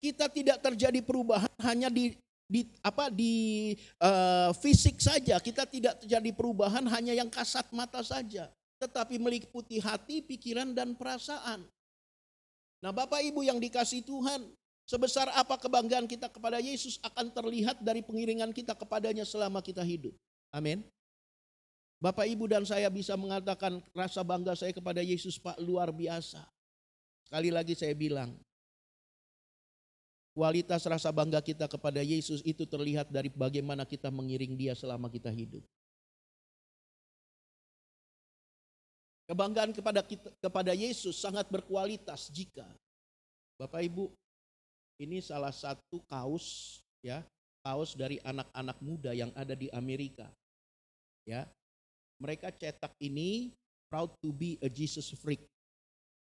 kita 0.00 0.32
tidak 0.32 0.64
terjadi 0.64 1.04
perubahan 1.04 1.52
hanya 1.60 1.92
di 1.92 2.16
di 2.48 2.64
apa 2.80 3.12
di 3.12 3.76
uh, 4.00 4.56
fisik 4.56 4.96
saja. 4.96 5.36
Kita 5.36 5.68
tidak 5.68 6.00
terjadi 6.00 6.32
perubahan 6.32 6.88
hanya 6.88 7.12
yang 7.12 7.28
kasat 7.28 7.68
mata 7.76 8.00
saja, 8.00 8.48
tetapi 8.80 9.20
meliputi 9.20 9.76
hati, 9.76 10.24
pikiran 10.24 10.72
dan 10.72 10.96
perasaan. 10.96 11.68
Nah, 12.80 12.90
Bapak 12.96 13.20
Ibu 13.20 13.44
yang 13.44 13.60
dikasih 13.60 14.00
Tuhan, 14.08 14.48
Sebesar 14.92 15.32
apa 15.32 15.56
kebanggaan 15.56 16.04
kita 16.04 16.28
kepada 16.28 16.60
Yesus 16.60 17.00
akan 17.00 17.32
terlihat 17.32 17.80
dari 17.80 18.04
pengiringan 18.04 18.52
kita 18.52 18.76
kepadanya 18.76 19.24
selama 19.24 19.64
kita 19.64 19.80
hidup. 19.80 20.12
Amin. 20.52 20.84
Bapak, 21.96 22.28
Ibu, 22.28 22.44
dan 22.44 22.68
saya 22.68 22.92
bisa 22.92 23.16
mengatakan 23.16 23.80
rasa 23.96 24.20
bangga 24.20 24.52
saya 24.52 24.76
kepada 24.76 25.00
Yesus 25.00 25.40
Pak 25.40 25.56
luar 25.64 25.88
biasa. 25.96 26.44
Sekali 27.24 27.48
lagi 27.48 27.72
saya 27.72 27.96
bilang, 27.96 28.36
kualitas 30.36 30.84
rasa 30.84 31.08
bangga 31.08 31.40
kita 31.40 31.72
kepada 31.72 32.04
Yesus 32.04 32.44
itu 32.44 32.68
terlihat 32.68 33.08
dari 33.08 33.32
bagaimana 33.32 33.88
kita 33.88 34.12
mengiring 34.12 34.60
dia 34.60 34.76
selama 34.76 35.08
kita 35.08 35.32
hidup. 35.32 35.64
Kebanggaan 39.24 39.72
kepada 39.72 40.04
kita, 40.04 40.28
kepada 40.36 40.76
Yesus 40.76 41.16
sangat 41.16 41.48
berkualitas 41.48 42.28
jika 42.28 42.68
Bapak 43.56 43.88
Ibu 43.88 44.12
ini 45.02 45.18
salah 45.18 45.50
satu 45.50 45.98
kaos 46.06 46.78
ya, 47.02 47.26
kaos 47.66 47.98
dari 47.98 48.22
anak-anak 48.22 48.78
muda 48.78 49.10
yang 49.10 49.34
ada 49.34 49.58
di 49.58 49.66
Amerika. 49.74 50.30
Ya. 51.26 51.50
Mereka 52.22 52.54
cetak 52.54 52.94
ini 53.02 53.50
proud 53.90 54.14
to 54.22 54.30
be 54.30 54.54
a 54.62 54.70
Jesus 54.70 55.10
freak. 55.18 55.42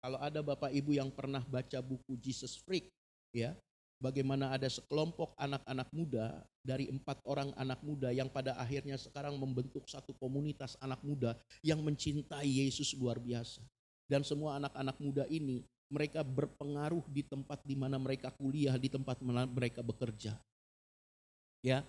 Kalau 0.03 0.19
ada 0.21 0.39
Bapak 0.45 0.69
Ibu 0.69 0.93
yang 0.93 1.10
pernah 1.10 1.41
baca 1.41 1.82
buku 1.82 2.15
Jesus 2.21 2.53
Freak, 2.62 2.88
ya, 3.34 3.58
bagaimana 3.97 4.53
ada 4.53 4.69
sekelompok 4.69 5.34
anak-anak 5.36 5.89
muda 5.89 6.45
dari 6.62 6.88
empat 6.88 7.17
orang 7.25 7.49
anak 7.58 7.82
muda 7.82 8.13
yang 8.13 8.30
pada 8.30 8.53
akhirnya 8.62 8.95
sekarang 8.95 9.36
membentuk 9.41 9.89
satu 9.89 10.13
komunitas 10.21 10.77
anak 10.80 11.01
muda 11.01 11.34
yang 11.65 11.82
mencintai 11.82 12.45
Yesus 12.45 12.93
luar 12.93 13.17
biasa. 13.17 13.60
Dan 14.08 14.23
semua 14.23 14.56
anak-anak 14.62 14.95
muda 15.01 15.25
ini 15.27 15.65
mereka 15.88 16.23
berpengaruh 16.23 17.04
di 17.08 17.23
tempat 17.23 17.63
di 17.63 17.76
mana 17.76 17.95
mereka 17.95 18.32
kuliah, 18.36 18.76
di 18.76 18.91
tempat 18.91 19.23
mana 19.23 19.47
mereka 19.47 19.80
bekerja. 19.80 20.36
Ya. 21.63 21.84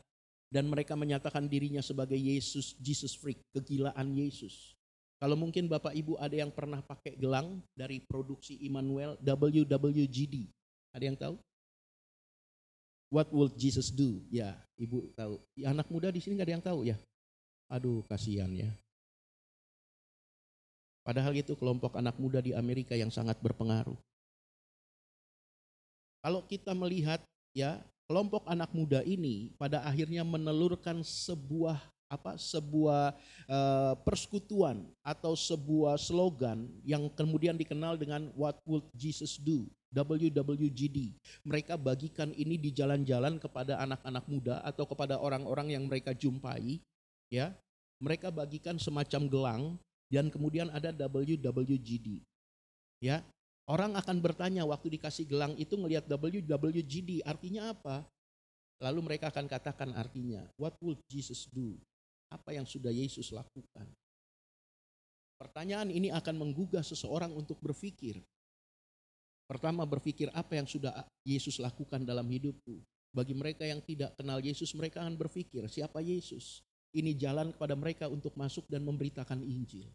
Dan 0.48 0.64
mereka 0.72 0.96
menyatakan 0.96 1.44
dirinya 1.44 1.84
sebagai 1.84 2.16
Yesus, 2.16 2.72
Jesus 2.80 3.12
freak, 3.12 3.36
kegilaan 3.52 4.16
Yesus. 4.16 4.72
Kalau 5.20 5.36
mungkin 5.36 5.68
Bapak 5.68 5.92
Ibu 5.92 6.16
ada 6.16 6.32
yang 6.32 6.48
pernah 6.48 6.80
pakai 6.80 7.18
gelang 7.18 7.60
dari 7.76 8.00
produksi 8.00 8.56
Immanuel 8.64 9.18
WWGD. 9.20 10.48
Ada 10.94 11.04
yang 11.04 11.18
tahu? 11.18 11.36
What 13.12 13.28
will 13.28 13.52
Jesus 13.52 13.92
do? 13.92 14.24
Ya, 14.32 14.56
Ibu 14.80 15.12
tahu. 15.12 15.36
Anak 15.66 15.90
muda 15.92 16.08
di 16.08 16.22
sini 16.22 16.38
nggak 16.38 16.48
ada 16.48 16.54
yang 16.54 16.64
tahu 16.64 16.80
ya. 16.86 16.96
Aduh, 17.68 18.00
kasihan 18.08 18.48
ya. 18.48 18.72
Padahal 21.08 21.32
itu 21.32 21.56
kelompok 21.56 21.96
anak 21.96 22.20
muda 22.20 22.44
di 22.44 22.52
Amerika 22.52 22.92
yang 22.92 23.08
sangat 23.08 23.40
berpengaruh. 23.40 23.96
Kalau 26.20 26.44
kita 26.44 26.76
melihat 26.76 27.24
ya, 27.56 27.80
kelompok 28.04 28.44
anak 28.44 28.68
muda 28.76 29.00
ini 29.00 29.56
pada 29.56 29.80
akhirnya 29.88 30.20
menelurkan 30.20 31.00
sebuah 31.00 31.80
apa 32.12 32.36
sebuah 32.36 33.16
uh, 33.48 33.96
persekutuan 34.04 34.84
atau 35.00 35.32
sebuah 35.32 35.96
slogan 35.96 36.68
yang 36.84 37.08
kemudian 37.16 37.56
dikenal 37.56 37.96
dengan 37.96 38.28
What 38.36 38.60
Would 38.68 38.84
Jesus 38.92 39.40
Do? 39.40 39.64
WWGD. 39.88 41.16
Mereka 41.48 41.80
bagikan 41.80 42.36
ini 42.36 42.60
di 42.60 42.68
jalan-jalan 42.68 43.40
kepada 43.40 43.80
anak-anak 43.80 44.24
muda 44.28 44.60
atau 44.60 44.84
kepada 44.84 45.16
orang-orang 45.16 45.72
yang 45.72 45.88
mereka 45.88 46.12
jumpai, 46.12 46.84
ya. 47.32 47.56
Mereka 47.96 48.28
bagikan 48.28 48.76
semacam 48.76 49.22
gelang 49.24 49.62
dan 50.08 50.32
kemudian 50.32 50.72
ada 50.72 50.90
WWGD. 50.90 52.24
Ya, 52.98 53.22
orang 53.68 53.94
akan 53.94 54.18
bertanya 54.18 54.64
waktu 54.64 54.98
dikasih 54.98 55.28
gelang 55.28 55.54
itu 55.60 55.76
ngelihat 55.76 56.08
WWGD 56.08 57.22
artinya 57.22 57.70
apa? 57.76 58.02
Lalu 58.80 59.00
mereka 59.04 59.28
akan 59.28 59.46
katakan 59.46 59.90
artinya, 59.94 60.42
what 60.56 60.74
would 60.80 60.98
Jesus 61.06 61.46
do? 61.52 61.76
Apa 62.32 62.56
yang 62.56 62.64
sudah 62.64 62.90
Yesus 62.90 63.30
lakukan? 63.30 63.86
Pertanyaan 65.38 65.94
ini 65.94 66.10
akan 66.10 66.34
menggugah 66.34 66.82
seseorang 66.82 67.30
untuk 67.30 67.58
berpikir. 67.62 68.18
Pertama 69.48 69.86
berpikir 69.88 70.28
apa 70.34 70.58
yang 70.58 70.68
sudah 70.68 70.92
Yesus 71.24 71.62
lakukan 71.62 72.04
dalam 72.04 72.26
hidupku. 72.26 72.82
Bagi 73.14 73.32
mereka 73.32 73.64
yang 73.64 73.80
tidak 73.80 74.12
kenal 74.18 74.44
Yesus, 74.44 74.76
mereka 74.76 75.00
akan 75.00 75.16
berpikir 75.16 75.64
siapa 75.72 76.04
Yesus 76.04 76.67
ini 76.94 77.12
jalan 77.16 77.52
kepada 77.52 77.74
mereka 77.76 78.04
untuk 78.08 78.32
masuk 78.38 78.64
dan 78.68 78.84
memberitakan 78.84 79.40
Injil. 79.44 79.88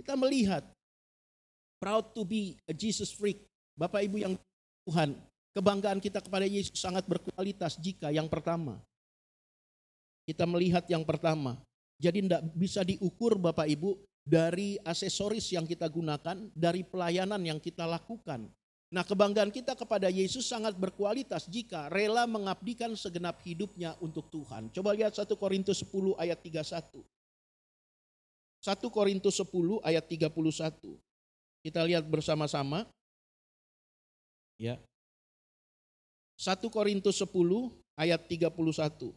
Kita 0.00 0.18
melihat 0.18 0.66
proud 1.78 2.12
to 2.12 2.26
be 2.26 2.58
a 2.66 2.74
Jesus 2.74 3.12
freak. 3.14 3.42
Bapak 3.72 4.04
Ibu 4.04 4.20
yang 4.20 4.34
Tuhan, 4.84 5.16
kebanggaan 5.56 5.98
kita 6.02 6.20
kepada 6.20 6.44
Yesus 6.44 6.76
sangat 6.76 7.08
berkualitas 7.08 7.80
jika 7.80 8.12
yang 8.12 8.28
pertama 8.28 8.76
kita 10.26 10.46
melihat 10.46 10.84
yang 10.86 11.02
pertama. 11.02 11.58
Jadi 11.98 12.26
tidak 12.26 12.42
bisa 12.54 12.80
diukur 12.82 13.38
Bapak 13.38 13.66
Ibu 13.66 13.98
dari 14.22 14.78
aksesoris 14.82 15.50
yang 15.54 15.66
kita 15.66 15.86
gunakan, 15.86 16.50
dari 16.54 16.82
pelayanan 16.86 17.42
yang 17.42 17.58
kita 17.62 17.86
lakukan. 17.86 18.50
Nah 18.92 19.08
kebanggaan 19.08 19.48
kita 19.48 19.72
kepada 19.72 20.12
Yesus 20.12 20.44
sangat 20.44 20.76
berkualitas 20.76 21.48
jika 21.48 21.88
rela 21.88 22.28
mengabdikan 22.28 22.92
segenap 22.92 23.40
hidupnya 23.40 23.96
untuk 24.04 24.28
Tuhan. 24.28 24.68
Coba 24.68 24.92
lihat 24.92 25.16
1 25.16 25.32
Korintus 25.32 25.80
10 25.80 26.12
ayat 26.20 26.36
31. 26.44 27.00
1 28.60 28.92
Korintus 28.92 29.40
10 29.40 29.80
ayat 29.80 30.04
31. 30.04 31.00
Kita 31.64 31.80
lihat 31.88 32.04
bersama-sama. 32.04 32.84
Ya. 34.60 34.76
1 36.36 36.60
Korintus 36.68 37.16
10 37.16 37.32
ayat 37.96 38.20
31. 38.28 39.16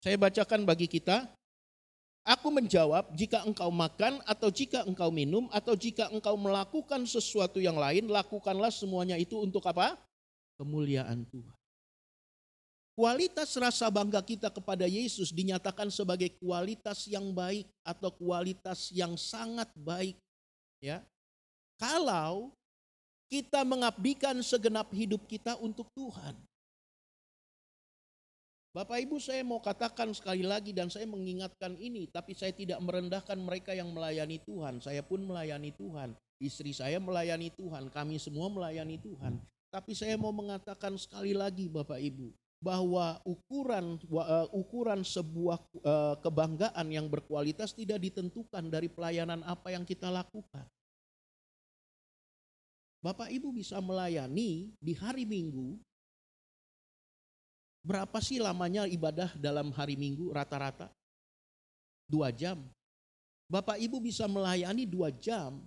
Saya 0.00 0.16
bacakan 0.16 0.64
bagi 0.64 0.88
kita. 0.88 1.28
Aku 2.30 2.46
menjawab, 2.54 3.10
jika 3.18 3.42
engkau 3.42 3.74
makan 3.74 4.22
atau 4.22 4.54
jika 4.54 4.86
engkau 4.86 5.10
minum 5.10 5.50
atau 5.50 5.74
jika 5.74 6.06
engkau 6.14 6.38
melakukan 6.38 7.02
sesuatu 7.02 7.58
yang 7.58 7.74
lain, 7.74 8.06
lakukanlah 8.06 8.70
semuanya 8.70 9.18
itu 9.18 9.34
untuk 9.34 9.66
apa? 9.66 9.98
Kemuliaan 10.54 11.26
Tuhan. 11.26 11.58
Kualitas 12.94 13.50
rasa 13.58 13.90
bangga 13.90 14.22
kita 14.22 14.46
kepada 14.46 14.86
Yesus 14.86 15.34
dinyatakan 15.34 15.90
sebagai 15.90 16.30
kualitas 16.38 17.10
yang 17.10 17.34
baik 17.34 17.66
atau 17.82 18.14
kualitas 18.14 18.94
yang 18.94 19.18
sangat 19.18 19.66
baik. 19.74 20.14
Ya, 20.78 21.02
kalau 21.82 22.54
kita 23.26 23.66
mengabdikan 23.66 24.38
segenap 24.38 24.86
hidup 24.94 25.26
kita 25.26 25.58
untuk 25.58 25.90
Tuhan. 25.98 26.38
Bapak 28.70 29.02
Ibu 29.02 29.18
saya 29.18 29.42
mau 29.42 29.58
katakan 29.58 30.14
sekali 30.14 30.46
lagi 30.46 30.70
dan 30.70 30.86
saya 30.86 31.02
mengingatkan 31.02 31.74
ini, 31.74 32.06
tapi 32.06 32.38
saya 32.38 32.54
tidak 32.54 32.78
merendahkan 32.78 33.34
mereka 33.34 33.74
yang 33.74 33.90
melayani 33.90 34.38
Tuhan. 34.46 34.78
Saya 34.78 35.02
pun 35.02 35.26
melayani 35.26 35.74
Tuhan, 35.74 36.14
istri 36.38 36.70
saya 36.70 37.02
melayani 37.02 37.50
Tuhan, 37.50 37.90
kami 37.90 38.22
semua 38.22 38.46
melayani 38.46 38.94
Tuhan. 39.02 39.42
Tapi 39.74 39.90
saya 39.98 40.14
mau 40.14 40.30
mengatakan 40.30 40.94
sekali 40.94 41.34
lagi 41.34 41.66
Bapak 41.66 41.98
Ibu, 41.98 42.30
bahwa 42.62 43.18
ukuran 43.26 43.98
uh, 44.06 44.46
ukuran 44.54 45.02
sebuah 45.02 45.58
uh, 45.82 46.14
kebanggaan 46.22 46.86
yang 46.94 47.10
berkualitas 47.10 47.74
tidak 47.74 47.98
ditentukan 47.98 48.70
dari 48.70 48.86
pelayanan 48.86 49.42
apa 49.50 49.74
yang 49.74 49.82
kita 49.82 50.14
lakukan. 50.14 50.62
Bapak 53.02 53.34
Ibu 53.34 53.50
bisa 53.50 53.82
melayani 53.82 54.70
di 54.78 54.92
hari 54.94 55.26
Minggu 55.26 55.74
Berapa 57.80 58.20
sih 58.20 58.36
lamanya 58.36 58.84
ibadah 58.84 59.32
dalam 59.40 59.72
hari 59.72 59.96
Minggu 59.96 60.28
rata-rata? 60.36 60.92
Dua 62.04 62.28
jam. 62.28 62.60
Bapak 63.50 63.80
Ibu 63.80 63.98
bisa 63.98 64.28
melayani 64.28 64.84
dua 64.84 65.10
jam 65.10 65.58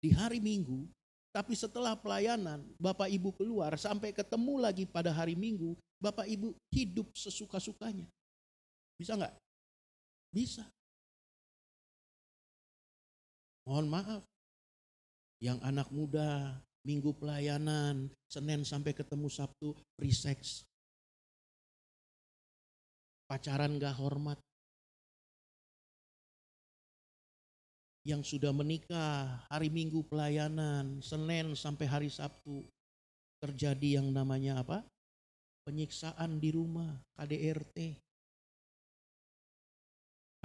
di 0.00 0.10
hari 0.10 0.40
Minggu, 0.40 0.88
tapi 1.30 1.52
setelah 1.54 1.94
pelayanan 1.94 2.64
Bapak 2.80 3.06
Ibu 3.12 3.36
keluar 3.36 3.76
sampai 3.76 4.10
ketemu 4.16 4.58
lagi 4.58 4.84
pada 4.88 5.12
hari 5.12 5.36
Minggu, 5.36 5.76
Bapak 6.00 6.24
Ibu 6.24 6.56
hidup 6.72 7.12
sesuka-sukanya. 7.12 8.08
Bisa 8.96 9.12
nggak? 9.14 9.36
Bisa. 10.32 10.64
Mohon 13.68 13.86
maaf, 13.92 14.22
yang 15.42 15.58
anak 15.60 15.90
muda, 15.92 16.56
minggu 16.86 17.12
pelayanan, 17.18 18.08
Senin 18.30 18.62
sampai 18.62 18.94
ketemu 18.94 19.26
Sabtu, 19.26 19.74
free 19.98 20.14
sex 20.14 20.62
pacaran 23.26 23.76
gak 23.82 23.98
hormat. 23.98 24.38
Yang 28.06 28.38
sudah 28.38 28.54
menikah, 28.54 29.42
hari 29.50 29.66
Minggu 29.66 30.06
pelayanan, 30.06 31.02
Senin 31.02 31.58
sampai 31.58 31.86
hari 31.90 32.06
Sabtu, 32.06 32.62
terjadi 33.42 33.98
yang 33.98 34.14
namanya 34.14 34.62
apa? 34.62 34.86
Penyiksaan 35.66 36.38
di 36.38 36.54
rumah, 36.54 37.02
KDRT. 37.18 37.98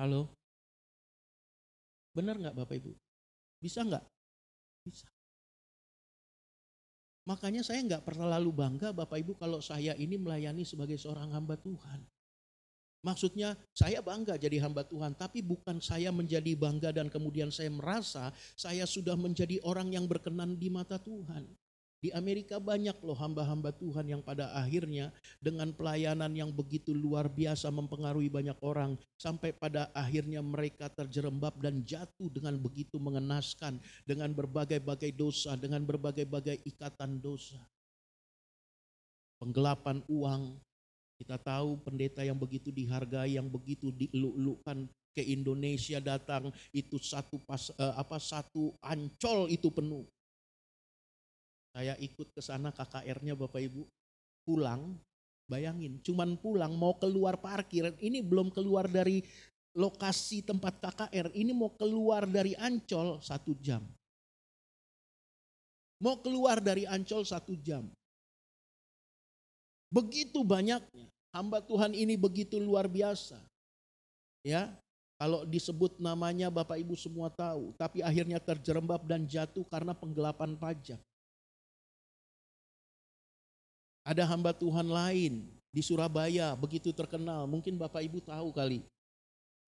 Halo? 0.02 0.34
Benar 2.18 2.42
nggak 2.42 2.58
Bapak 2.58 2.82
Ibu? 2.82 2.98
Bisa 3.62 3.86
nggak? 3.86 4.02
Bisa. 4.90 5.06
Makanya 7.30 7.62
saya 7.62 7.86
nggak 7.86 8.02
lalu 8.26 8.50
bangga 8.50 8.90
Bapak 8.90 9.22
Ibu 9.22 9.38
kalau 9.38 9.62
saya 9.62 9.94
ini 9.94 10.18
melayani 10.18 10.66
sebagai 10.66 10.98
seorang 10.98 11.30
hamba 11.30 11.54
Tuhan. 11.62 12.02
Maksudnya 13.02 13.58
saya 13.74 13.98
bangga 14.06 14.38
jadi 14.38 14.62
hamba 14.62 14.86
Tuhan, 14.86 15.18
tapi 15.18 15.42
bukan 15.42 15.82
saya 15.82 16.14
menjadi 16.14 16.54
bangga 16.54 16.94
dan 16.94 17.10
kemudian 17.10 17.50
saya 17.50 17.74
merasa 17.74 18.30
saya 18.54 18.86
sudah 18.86 19.18
menjadi 19.18 19.58
orang 19.66 19.90
yang 19.90 20.06
berkenan 20.06 20.54
di 20.54 20.70
mata 20.70 21.02
Tuhan. 21.02 21.50
Di 22.02 22.10
Amerika 22.18 22.58
banyak 22.58 22.98
loh 23.06 23.14
hamba-hamba 23.14 23.70
Tuhan 23.78 24.10
yang 24.10 24.26
pada 24.26 24.50
akhirnya 24.58 25.14
dengan 25.38 25.70
pelayanan 25.70 26.34
yang 26.34 26.50
begitu 26.50 26.98
luar 26.98 27.30
biasa 27.30 27.70
mempengaruhi 27.70 28.26
banyak 28.26 28.58
orang. 28.66 28.98
Sampai 29.22 29.54
pada 29.54 29.94
akhirnya 29.94 30.42
mereka 30.42 30.90
terjerembab 30.90 31.62
dan 31.62 31.86
jatuh 31.86 32.26
dengan 32.34 32.58
begitu 32.58 32.98
mengenaskan. 32.98 33.78
Dengan 34.02 34.34
berbagai-bagai 34.34 35.14
dosa, 35.14 35.54
dengan 35.54 35.86
berbagai-bagai 35.86 36.66
ikatan 36.66 37.22
dosa. 37.22 37.62
Penggelapan 39.38 40.02
uang, 40.10 40.58
kita 41.22 41.38
tahu 41.38 41.78
pendeta 41.86 42.26
yang 42.26 42.34
begitu 42.34 42.74
dihargai, 42.74 43.38
yang 43.38 43.46
begitu 43.46 43.94
dieluk-elukan 43.94 44.90
ke 45.14 45.22
Indonesia 45.22 46.02
datang 46.02 46.50
itu 46.74 46.98
satu 46.98 47.38
pas 47.46 47.70
eh, 47.78 47.94
apa 47.94 48.18
satu 48.18 48.74
ancol 48.82 49.46
itu 49.54 49.70
penuh. 49.70 50.02
Saya 51.78 51.94
ikut 52.02 52.34
ke 52.34 52.42
sana 52.42 52.74
KKR-nya 52.74 53.38
Bapak 53.38 53.62
Ibu. 53.62 53.86
Pulang, 54.42 54.98
bayangin, 55.46 56.02
cuman 56.02 56.34
pulang 56.42 56.74
mau 56.74 56.98
keluar 56.98 57.38
parkir, 57.38 57.94
ini 58.02 58.26
belum 58.26 58.50
keluar 58.50 58.90
dari 58.90 59.22
lokasi 59.78 60.42
tempat 60.42 60.82
KKR, 60.82 61.30
ini 61.38 61.54
mau 61.54 61.70
keluar 61.78 62.26
dari 62.26 62.58
Ancol 62.58 63.22
satu 63.22 63.54
jam. 63.62 63.86
Mau 66.02 66.18
keluar 66.18 66.58
dari 66.58 66.90
Ancol 66.90 67.22
satu 67.22 67.54
jam. 67.62 67.86
Begitu 69.92 70.40
banyaknya. 70.48 71.12
Hamba 71.36 71.60
Tuhan 71.60 71.92
ini 71.92 72.16
begitu 72.16 72.60
luar 72.60 72.88
biasa. 72.88 73.40
Ya, 74.42 74.72
kalau 75.22 75.46
disebut 75.46 76.02
namanya 76.02 76.50
Bapak 76.50 76.82
Ibu 76.82 76.98
semua 76.98 77.30
tahu, 77.30 77.76
tapi 77.78 78.02
akhirnya 78.02 78.42
terjerembab 78.42 79.06
dan 79.06 79.28
jatuh 79.30 79.62
karena 79.70 79.94
penggelapan 79.94 80.58
pajak. 80.58 80.98
Ada 84.02 84.26
hamba 84.26 84.50
Tuhan 84.50 84.90
lain 84.90 85.46
di 85.70 85.82
Surabaya 85.86 86.58
begitu 86.58 86.90
terkenal, 86.90 87.46
mungkin 87.46 87.78
Bapak 87.78 88.02
Ibu 88.02 88.26
tahu 88.26 88.50
kali. 88.50 88.82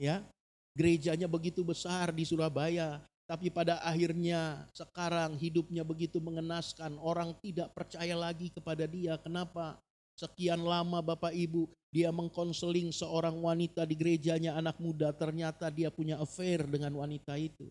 Ya, 0.02 0.26
gerejanya 0.74 1.30
begitu 1.30 1.62
besar 1.62 2.10
di 2.10 2.26
Surabaya, 2.26 2.98
tapi 3.30 3.54
pada 3.54 3.78
akhirnya 3.86 4.66
sekarang 4.74 5.38
hidupnya 5.38 5.86
begitu 5.86 6.18
mengenaskan, 6.18 6.98
orang 6.98 7.38
tidak 7.46 7.72
percaya 7.78 8.18
lagi 8.18 8.50
kepada 8.50 8.90
dia. 8.90 9.22
Kenapa? 9.22 9.78
Sekian 10.14 10.62
lama 10.62 11.02
Bapak 11.02 11.34
Ibu 11.34 11.70
dia 11.94 12.10
mengkonseling 12.10 12.90
seorang 12.90 13.38
wanita 13.38 13.86
di 13.86 13.94
gerejanya 13.94 14.58
anak 14.58 14.82
muda 14.82 15.14
ternyata 15.14 15.70
dia 15.70 15.94
punya 15.94 16.18
affair 16.18 16.66
dengan 16.66 16.94
wanita 16.98 17.38
itu. 17.38 17.70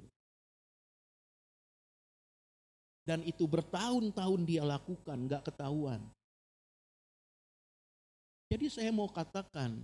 Dan 3.03 3.27
itu 3.27 3.51
bertahun-tahun 3.51 4.47
dia 4.47 4.63
lakukan, 4.63 5.27
gak 5.27 5.51
ketahuan. 5.51 5.99
Jadi 8.47 8.71
saya 8.71 8.95
mau 8.95 9.11
katakan, 9.11 9.75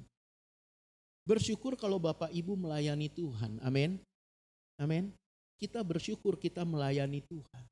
bersyukur 1.26 1.74
kalau 1.74 1.98
Bapak 1.98 2.30
Ibu 2.30 2.54
melayani 2.54 3.10
Tuhan. 3.10 3.58
Amin. 3.66 3.98
Amin. 4.78 5.10
Kita 5.58 5.82
bersyukur 5.82 6.38
kita 6.38 6.62
melayani 6.62 7.26
Tuhan. 7.26 7.64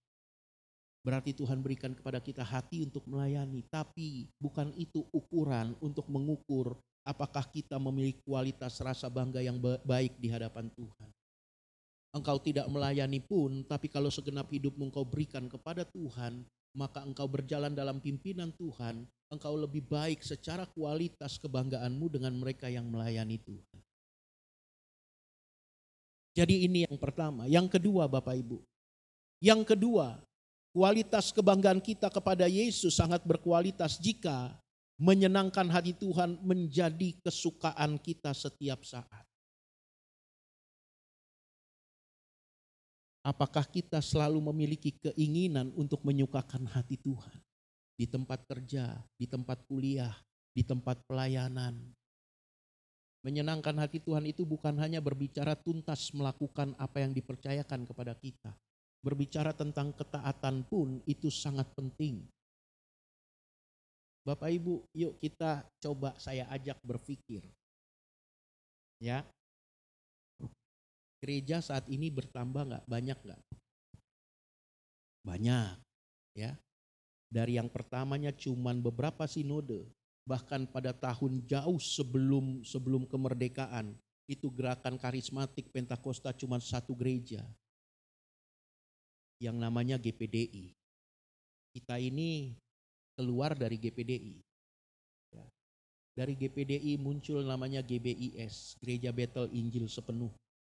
Berarti 1.06 1.30
Tuhan 1.30 1.62
berikan 1.62 1.94
kepada 1.94 2.18
kita 2.18 2.42
hati 2.42 2.82
untuk 2.82 3.06
melayani, 3.06 3.62
tapi 3.70 4.26
bukan 4.42 4.74
itu 4.74 5.06
ukuran 5.14 5.78
untuk 5.78 6.10
mengukur 6.10 6.74
apakah 7.06 7.46
kita 7.46 7.78
memiliki 7.78 8.18
kualitas 8.26 8.82
rasa 8.82 9.06
bangga 9.06 9.38
yang 9.38 9.62
baik 9.62 10.18
di 10.18 10.26
hadapan 10.26 10.66
Tuhan. 10.74 11.08
Engkau 12.10 12.42
tidak 12.42 12.66
melayani 12.66 13.22
pun, 13.22 13.62
tapi 13.70 13.86
kalau 13.86 14.10
segenap 14.10 14.50
hidupmu 14.50 14.90
engkau 14.90 15.06
berikan 15.06 15.46
kepada 15.46 15.86
Tuhan, 15.86 16.42
maka 16.74 17.06
engkau 17.06 17.30
berjalan 17.30 17.70
dalam 17.70 18.02
pimpinan 18.02 18.50
Tuhan, 18.58 19.06
engkau 19.30 19.54
lebih 19.54 19.86
baik 19.86 20.26
secara 20.26 20.66
kualitas 20.74 21.38
kebanggaanmu 21.38 22.06
dengan 22.10 22.34
mereka 22.34 22.66
yang 22.66 22.90
melayani 22.90 23.38
Tuhan. 23.46 23.78
Jadi 26.34 26.66
ini 26.66 26.82
yang 26.82 26.98
pertama. 26.98 27.46
Yang 27.46 27.78
kedua 27.78 28.10
Bapak 28.10 28.34
Ibu. 28.36 28.58
Yang 29.40 29.72
kedua, 29.72 30.20
Kualitas 30.76 31.32
kebanggaan 31.32 31.80
kita 31.80 32.12
kepada 32.12 32.44
Yesus 32.44 33.00
sangat 33.00 33.24
berkualitas 33.24 33.96
jika 33.96 34.60
menyenangkan 35.00 35.72
hati 35.72 35.96
Tuhan 35.96 36.36
menjadi 36.44 37.16
kesukaan 37.24 37.96
kita 37.96 38.36
setiap 38.36 38.84
saat. 38.84 39.24
Apakah 43.24 43.64
kita 43.64 44.04
selalu 44.04 44.52
memiliki 44.52 44.92
keinginan 45.00 45.72
untuk 45.80 46.04
menyukakan 46.04 46.68
hati 46.68 47.00
Tuhan 47.00 47.40
di 47.96 48.04
tempat 48.04 48.44
kerja, 48.44 49.00
di 49.16 49.24
tempat 49.24 49.64
kuliah, 49.64 50.12
di 50.52 50.60
tempat 50.60 51.00
pelayanan? 51.08 51.72
Menyenangkan 53.24 53.80
hati 53.80 54.04
Tuhan 54.04 54.28
itu 54.28 54.44
bukan 54.44 54.76
hanya 54.76 55.00
berbicara 55.00 55.56
tuntas 55.56 56.12
melakukan 56.12 56.76
apa 56.76 57.00
yang 57.00 57.16
dipercayakan 57.16 57.88
kepada 57.88 58.12
kita, 58.12 58.52
berbicara 59.06 59.54
tentang 59.54 59.94
ketaatan 59.94 60.66
pun 60.66 60.98
itu 61.06 61.30
sangat 61.30 61.70
penting. 61.78 62.26
Bapak 64.26 64.50
Ibu, 64.50 64.82
yuk 64.90 65.14
kita 65.22 65.62
coba 65.78 66.18
saya 66.18 66.50
ajak 66.50 66.82
berpikir. 66.82 67.46
Ya. 68.98 69.22
Gereja 71.22 71.62
saat 71.62 71.86
ini 71.86 72.10
bertambah 72.10 72.66
nggak? 72.66 72.84
Banyak 72.90 73.18
nggak? 73.22 73.42
Banyak. 75.22 75.78
Ya. 76.34 76.58
Dari 77.30 77.62
yang 77.62 77.70
pertamanya 77.70 78.34
cuman 78.34 78.82
beberapa 78.82 79.30
sinode 79.30 79.86
bahkan 80.26 80.66
pada 80.66 80.90
tahun 80.90 81.46
jauh 81.46 81.78
sebelum 81.78 82.66
sebelum 82.66 83.06
kemerdekaan 83.06 83.94
itu 84.26 84.50
gerakan 84.50 84.98
karismatik 84.98 85.70
Pentakosta 85.70 86.34
cuma 86.34 86.58
satu 86.58 86.98
gereja 86.98 87.46
yang 89.42 89.56
namanya 89.60 90.00
GPDI. 90.00 90.72
Kita 91.76 92.00
ini 92.00 92.56
keluar 93.16 93.52
dari 93.52 93.76
GPDI. 93.76 94.40
Ya. 95.32 95.44
Dari 96.16 96.32
GPDI 96.32 96.96
muncul 96.96 97.44
namanya 97.44 97.84
GBIS, 97.84 98.80
Gereja 98.80 99.12
Battle 99.12 99.52
Injil 99.52 99.88
Sepenuh. 99.88 100.32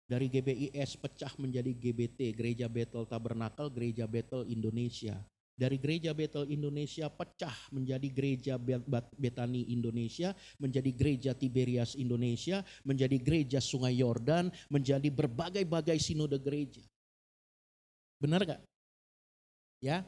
Dari 0.06 0.30
GBIS 0.30 0.96
pecah 1.02 1.34
menjadi 1.36 1.74
GBT, 1.74 2.30
Gereja 2.32 2.70
Battle 2.70 3.04
Tabernakel, 3.04 3.68
Gereja 3.74 4.06
Battle 4.06 4.46
Indonesia. 4.46 5.18
Dari 5.56 5.80
Gereja 5.80 6.12
Battle 6.12 6.46
Indonesia 6.52 7.08
pecah 7.08 7.56
menjadi 7.72 8.08
Gereja 8.12 8.54
Betani 9.16 9.72
Indonesia, 9.72 10.36
menjadi 10.60 10.90
Gereja 10.92 11.32
Tiberias 11.32 11.96
Indonesia, 11.96 12.60
menjadi 12.84 13.16
Gereja 13.16 13.58
Sungai 13.58 13.96
Yordan, 13.98 14.52
menjadi 14.68 15.08
berbagai-bagai 15.08 15.96
sinode 15.96 16.36
gereja. 16.38 16.84
Benar 18.16 18.40
gak? 18.48 18.62
Ya. 19.84 20.04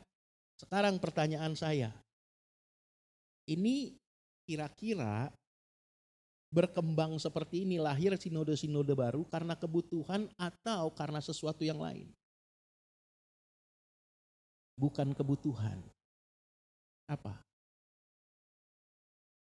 Sekarang 0.58 0.98
pertanyaan 0.98 1.54
saya. 1.54 1.94
Ini 3.48 3.94
kira-kira 4.48 5.30
berkembang 6.48 7.20
seperti 7.20 7.68
ini 7.68 7.76
lahir 7.76 8.16
sinode-sinode 8.16 8.96
baru 8.96 9.22
karena 9.28 9.52
kebutuhan 9.52 10.26
atau 10.40 10.88
karena 10.96 11.20
sesuatu 11.20 11.60
yang 11.62 11.78
lain? 11.78 12.08
Bukan 14.78 15.12
kebutuhan. 15.12 15.78
Apa? 17.08 17.36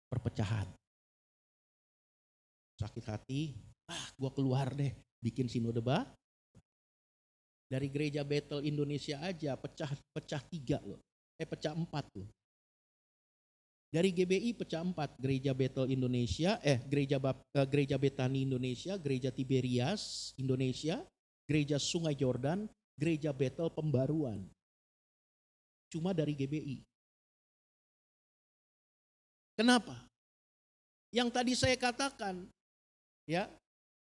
Perpecahan. 0.08 0.68
Sakit 2.80 3.04
hati, 3.06 3.54
ah 3.86 4.06
gua 4.18 4.30
keluar 4.34 4.72
deh 4.74 4.92
bikin 5.22 5.46
sinode 5.46 5.80
baru 5.80 6.10
dari 7.74 7.90
gereja 7.90 8.22
Battle 8.22 8.62
Indonesia 8.62 9.18
aja 9.18 9.58
pecah 9.58 9.90
pecah 10.14 10.42
tiga 10.46 10.78
loh. 10.86 11.02
Eh 11.34 11.42
pecah 11.42 11.74
empat 11.74 12.06
loh. 12.14 12.30
Dari 13.90 14.10
GBI 14.10 14.58
pecah 14.58 14.82
empat, 14.82 15.14
gereja 15.18 15.54
Battle 15.54 15.86
Indonesia, 15.90 16.58
eh 16.62 16.82
gereja 16.86 17.18
eh, 17.18 17.66
gereja 17.66 17.94
Betani 17.94 18.42
Indonesia, 18.42 18.98
gereja 18.98 19.30
Tiberias 19.30 20.34
Indonesia, 20.34 21.02
gereja 21.46 21.78
Sungai 21.78 22.14
Jordan, 22.14 22.66
gereja 22.98 23.30
Battle 23.30 23.70
Pembaruan. 23.70 24.50
Cuma 25.90 26.10
dari 26.10 26.34
GBI. 26.34 26.82
Kenapa? 29.54 29.94
Yang 31.14 31.28
tadi 31.30 31.52
saya 31.54 31.78
katakan, 31.78 32.50
ya 33.30 33.46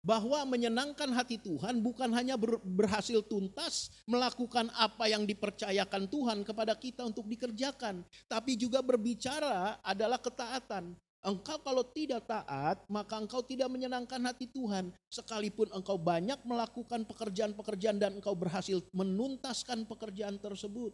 bahwa 0.04 0.44
menyenangkan 0.44 1.08
hati 1.16 1.40
Tuhan 1.40 1.80
bukan 1.80 2.12
hanya 2.12 2.36
berhasil 2.62 3.24
tuntas 3.24 3.88
melakukan 4.04 4.68
apa 4.76 5.08
yang 5.08 5.24
dipercayakan 5.24 6.12
Tuhan 6.12 6.44
kepada 6.44 6.76
kita 6.76 7.08
untuk 7.08 7.24
dikerjakan, 7.24 8.04
tapi 8.28 8.60
juga 8.60 8.84
berbicara 8.84 9.80
adalah 9.80 10.20
ketaatan. 10.20 10.92
Engkau 11.24 11.56
kalau 11.64 11.80
tidak 11.88 12.28
taat, 12.28 12.84
maka 12.84 13.16
engkau 13.16 13.40
tidak 13.40 13.72
menyenangkan 13.72 14.20
hati 14.28 14.44
Tuhan. 14.44 14.92
Sekalipun 15.08 15.72
engkau 15.72 15.96
banyak 15.96 16.36
melakukan 16.44 17.08
pekerjaan-pekerjaan 17.08 17.96
dan 17.96 18.20
engkau 18.20 18.36
berhasil 18.36 18.84
menuntaskan 18.92 19.88
pekerjaan 19.88 20.36
tersebut. 20.36 20.92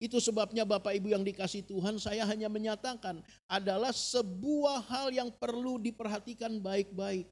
Itu 0.00 0.24
sebabnya 0.24 0.64
Bapak 0.64 0.96
Ibu 0.96 1.12
yang 1.12 1.20
dikasih 1.20 1.68
Tuhan, 1.68 2.00
saya 2.00 2.24
hanya 2.24 2.48
menyatakan 2.48 3.20
adalah 3.44 3.92
sebuah 3.92 4.88
hal 4.88 5.12
yang 5.12 5.28
perlu 5.28 5.76
diperhatikan 5.78 6.56
baik-baik. 6.56 7.28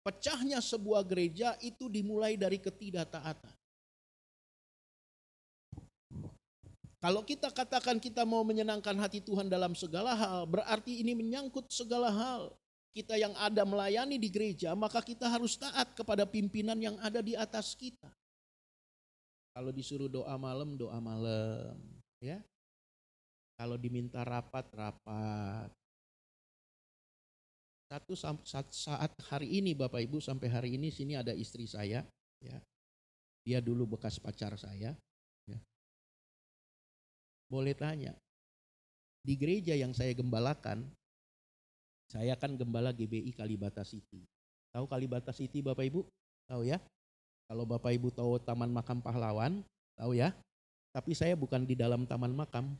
Pecahnya 0.00 0.64
sebuah 0.64 1.04
gereja 1.04 1.60
itu 1.60 1.92
dimulai 1.92 2.40
dari 2.40 2.56
ketidaktaatan. 2.56 3.52
Kalau 7.00 7.24
kita 7.24 7.48
katakan 7.48 7.96
kita 7.96 8.28
mau 8.28 8.44
menyenangkan 8.44 8.92
hati 9.00 9.24
Tuhan 9.24 9.48
dalam 9.48 9.72
segala 9.72 10.12
hal, 10.12 10.44
berarti 10.44 11.00
ini 11.00 11.16
menyangkut 11.16 11.68
segala 11.72 12.12
hal. 12.12 12.52
Kita 12.92 13.16
yang 13.16 13.32
ada 13.40 13.64
melayani 13.64 14.20
di 14.20 14.28
gereja, 14.28 14.76
maka 14.76 15.00
kita 15.00 15.24
harus 15.24 15.56
taat 15.56 15.96
kepada 15.96 16.28
pimpinan 16.28 16.76
yang 16.76 17.00
ada 17.00 17.24
di 17.24 17.32
atas 17.32 17.72
kita. 17.72 18.12
Kalau 19.56 19.72
disuruh 19.72 20.12
doa 20.12 20.36
malam, 20.36 20.76
doa 20.76 21.00
malam, 21.00 21.76
ya. 22.20 22.44
Kalau 23.56 23.80
diminta 23.80 24.20
rapat, 24.20 24.68
rapat. 24.72 25.79
Satu 27.90 28.14
saat 28.14 29.10
hari 29.26 29.58
ini 29.58 29.74
Bapak 29.74 29.98
Ibu 29.98 30.22
sampai 30.22 30.46
hari 30.46 30.78
ini 30.78 30.94
sini 30.94 31.18
ada 31.18 31.34
istri 31.34 31.66
saya, 31.66 32.06
ya. 32.38 32.58
Dia 33.42 33.58
dulu 33.58 33.98
bekas 33.98 34.22
pacar 34.22 34.54
saya. 34.54 34.94
Ya. 35.50 35.58
Boleh 37.50 37.74
tanya, 37.74 38.14
di 39.26 39.34
gereja 39.34 39.74
yang 39.74 39.90
saya 39.90 40.14
gembalakan, 40.14 40.86
saya 42.06 42.38
kan 42.38 42.54
gembala 42.54 42.94
GBI 42.94 43.34
Kalibata 43.34 43.82
City. 43.82 44.22
Tahu 44.70 44.86
Kalibata 44.86 45.34
City 45.34 45.58
Bapak 45.58 45.82
Ibu? 45.90 46.06
Tahu 46.46 46.62
ya? 46.62 46.78
Kalau 47.50 47.66
Bapak 47.66 47.90
Ibu 47.90 48.14
tahu 48.14 48.38
Taman 48.38 48.70
Makam 48.70 49.02
Pahlawan, 49.02 49.66
tahu 49.98 50.14
ya? 50.14 50.30
Tapi 50.94 51.10
saya 51.18 51.34
bukan 51.34 51.66
di 51.66 51.74
dalam 51.74 52.06
Taman 52.06 52.38
Makam. 52.38 52.70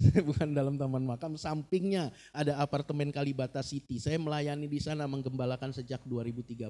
bukan 0.28 0.50
dalam 0.50 0.74
taman 0.74 1.06
makam, 1.06 1.38
sampingnya 1.38 2.10
ada 2.34 2.58
apartemen 2.58 3.14
Kalibata 3.14 3.62
City. 3.62 4.02
Saya 4.02 4.18
melayani 4.18 4.66
di 4.66 4.82
sana 4.82 5.06
menggembalakan 5.06 5.70
sejak 5.70 6.02
2013. 6.02 6.66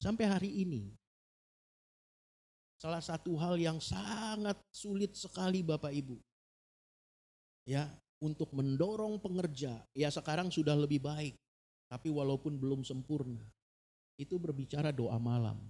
Sampai 0.00 0.26
hari 0.26 0.50
ini. 0.66 0.90
Salah 2.80 3.04
satu 3.04 3.36
hal 3.36 3.60
yang 3.60 3.76
sangat 3.76 4.56
sulit 4.72 5.12
sekali 5.12 5.60
Bapak 5.60 5.92
Ibu. 5.92 6.16
Ya, 7.68 7.86
untuk 8.24 8.50
mendorong 8.56 9.20
pengerja, 9.20 9.84
ya 9.92 10.08
sekarang 10.08 10.48
sudah 10.48 10.74
lebih 10.74 11.04
baik. 11.04 11.36
Tapi 11.92 12.08
walaupun 12.08 12.56
belum 12.56 12.80
sempurna, 12.80 13.44
itu 14.16 14.40
berbicara 14.40 14.90
doa 14.90 15.20
malam. 15.20 15.60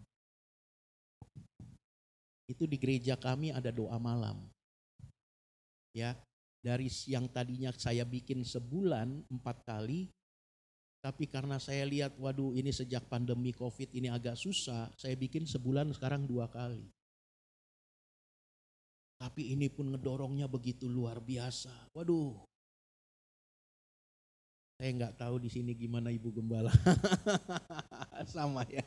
Itu 2.47 2.67
di 2.71 2.79
gereja 2.79 3.19
kami 3.19 3.51
ada 3.51 3.75
doa 3.75 3.99
malam. 3.99 4.47
Ya, 5.91 6.15
dari 6.61 6.93
yang 7.09 7.25
tadinya 7.33 7.73
saya 7.73 8.05
bikin 8.05 8.45
sebulan 8.45 9.27
empat 9.33 9.65
kali, 9.65 10.13
tapi 11.01 11.25
karena 11.25 11.57
saya 11.57 11.89
lihat, 11.89 12.21
waduh 12.21 12.53
ini 12.53 12.69
sejak 12.69 13.09
pandemi 13.09 13.57
COVID 13.57 13.89
ini 13.97 14.13
agak 14.13 14.37
susah, 14.37 14.93
saya 15.01 15.17
bikin 15.17 15.49
sebulan 15.49 15.89
sekarang 15.97 16.29
dua 16.29 16.45
kali. 16.53 16.85
Tapi 19.21 19.53
ini 19.53 19.69
pun 19.73 19.93
ngedorongnya 19.93 20.49
begitu 20.49 20.89
luar 20.89 21.21
biasa. 21.21 21.73
Waduh, 21.93 22.41
saya 24.81 24.97
nggak 24.97 25.17
tahu 25.21 25.37
di 25.45 25.53
sini 25.53 25.77
gimana 25.77 26.09
Ibu 26.09 26.33
Gembala. 26.33 26.73
Sama 28.33 28.65
ya. 28.65 28.81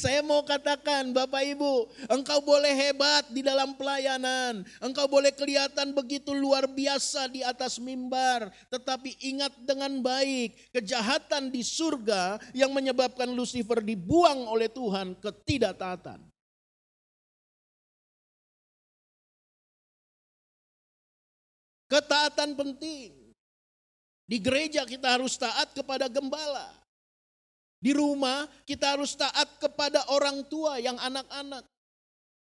Saya 0.00 0.24
mau 0.24 0.40
katakan 0.48 1.12
Bapak 1.12 1.44
Ibu, 1.44 1.92
engkau 2.08 2.40
boleh 2.40 2.72
hebat 2.72 3.28
di 3.28 3.44
dalam 3.44 3.76
pelayanan. 3.76 4.64
Engkau 4.80 5.04
boleh 5.04 5.28
kelihatan 5.36 5.92
begitu 5.92 6.32
luar 6.32 6.64
biasa 6.64 7.28
di 7.28 7.44
atas 7.44 7.76
mimbar. 7.76 8.48
Tetapi 8.72 9.20
ingat 9.28 9.52
dengan 9.60 10.00
baik, 10.00 10.72
kejahatan 10.72 11.52
di 11.52 11.60
surga 11.60 12.40
yang 12.56 12.72
menyebabkan 12.72 13.28
Lucifer 13.28 13.84
dibuang 13.84 14.48
oleh 14.48 14.72
Tuhan 14.72 15.12
ketidaktaatan. 15.20 16.24
Ketaatan 21.88 22.52
penting. 22.56 23.16
Di 24.28 24.36
gereja 24.36 24.84
kita 24.84 25.16
harus 25.16 25.40
taat 25.40 25.72
kepada 25.72 26.04
gembala. 26.08 26.87
Di 27.78 27.94
rumah 27.94 28.46
kita 28.66 28.98
harus 28.98 29.14
taat 29.14 29.46
kepada 29.62 30.02
orang 30.10 30.42
tua 30.50 30.82
yang 30.82 30.98
anak-anak. 30.98 31.62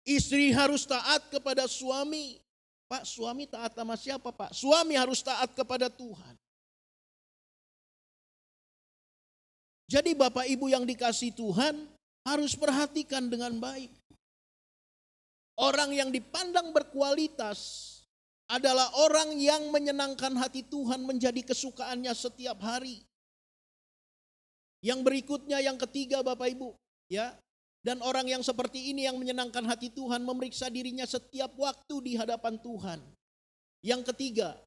Istri 0.07 0.55
harus 0.55 0.87
taat 0.87 1.27
kepada 1.29 1.67
suami. 1.67 2.39
Pak, 2.89 3.05
suami 3.05 3.45
taat 3.45 3.77
sama 3.77 3.99
siapa 3.99 4.33
Pak? 4.33 4.57
Suami 4.57 4.97
harus 4.97 5.21
taat 5.21 5.53
kepada 5.53 5.93
Tuhan. 5.93 6.35
Jadi 9.89 10.13
Bapak 10.13 10.45
Ibu 10.49 10.69
yang 10.69 10.85
dikasih 10.85 11.33
Tuhan 11.33 11.89
harus 12.29 12.53
perhatikan 12.57 13.29
dengan 13.29 13.57
baik. 13.57 13.89
Orang 15.59 15.91
yang 15.91 16.13
dipandang 16.15 16.71
berkualitas 16.71 17.89
adalah 18.49 18.89
orang 19.01 19.37
yang 19.37 19.69
menyenangkan 19.69 20.33
hati 20.41 20.65
Tuhan 20.65 21.05
menjadi 21.05 21.41
kesukaannya 21.45 22.13
setiap 22.17 22.61
hari. 22.63 23.05
Yang 24.85 25.01
berikutnya 25.03 25.59
yang 25.59 25.77
ketiga 25.77 26.23
Bapak 26.23 26.55
Ibu, 26.55 26.75
ya. 27.11 27.35
Dan 27.83 28.03
orang 28.03 28.27
yang 28.27 28.43
seperti 28.43 28.91
ini 28.91 29.07
yang 29.07 29.17
menyenangkan 29.17 29.63
hati 29.65 29.89
Tuhan 29.95 30.23
memeriksa 30.27 30.67
dirinya 30.69 31.07
setiap 31.07 31.55
waktu 31.57 31.95
di 32.05 32.13
hadapan 32.19 32.59
Tuhan. 32.59 33.01
Yang 33.81 34.03
ketiga, 34.13 34.59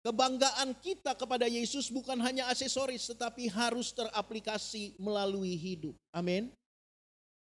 Kebanggaan 0.00 0.72
kita 0.80 1.12
kepada 1.12 1.44
Yesus 1.44 1.92
bukan 1.92 2.16
hanya 2.24 2.48
aksesoris 2.48 3.12
tetapi 3.12 3.52
harus 3.52 3.92
teraplikasi 3.92 4.96
melalui 4.96 5.60
hidup. 5.60 5.92
Amin. 6.08 6.48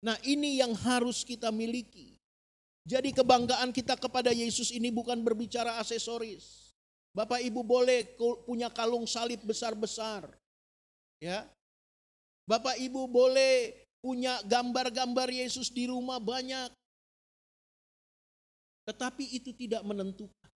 Nah, 0.01 0.17
ini 0.25 0.65
yang 0.65 0.73
harus 0.73 1.21
kita 1.21 1.53
miliki. 1.53 2.17
Jadi 2.89 3.13
kebanggaan 3.13 3.77
kita 3.77 3.93
kepada 4.01 4.33
Yesus 4.33 4.73
ini 4.73 4.89
bukan 4.89 5.21
berbicara 5.21 5.77
aksesoris. 5.85 6.73
Bapak 7.13 7.45
Ibu 7.45 7.61
boleh 7.61 8.17
punya 8.49 8.73
kalung 8.73 9.05
salib 9.05 9.45
besar-besar. 9.45 10.25
Ya. 11.21 11.45
Bapak 12.51 12.83
Ibu 12.83 13.07
boleh 13.07 13.79
punya 14.03 14.43
gambar-gambar 14.43 15.31
Yesus 15.31 15.71
di 15.71 15.87
rumah 15.87 16.19
banyak. 16.19 16.75
Tetapi 18.91 19.39
itu 19.39 19.55
tidak 19.55 19.87
menentukan. 19.87 20.51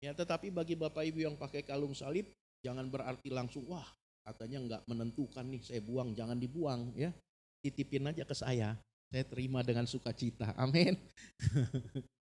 Ya, 0.00 0.16
tetapi 0.16 0.48
bagi 0.48 0.72
Bapak 0.72 1.04
Ibu 1.04 1.20
yang 1.20 1.36
pakai 1.36 1.60
kalung 1.60 1.92
salib, 1.92 2.32
jangan 2.64 2.88
berarti 2.88 3.28
langsung, 3.28 3.68
wah 3.68 3.84
katanya 4.24 4.58
nggak 4.64 4.82
menentukan 4.88 5.44
nih, 5.44 5.60
saya 5.60 5.84
buang, 5.84 6.16
jangan 6.16 6.40
dibuang 6.40 6.96
ya. 6.96 7.12
Titipin 7.60 8.08
aja 8.08 8.24
ke 8.24 8.32
saya, 8.32 8.72
saya 9.12 9.24
terima 9.28 9.60
dengan 9.60 9.84
sukacita. 9.84 10.56
Amin. 10.56 10.96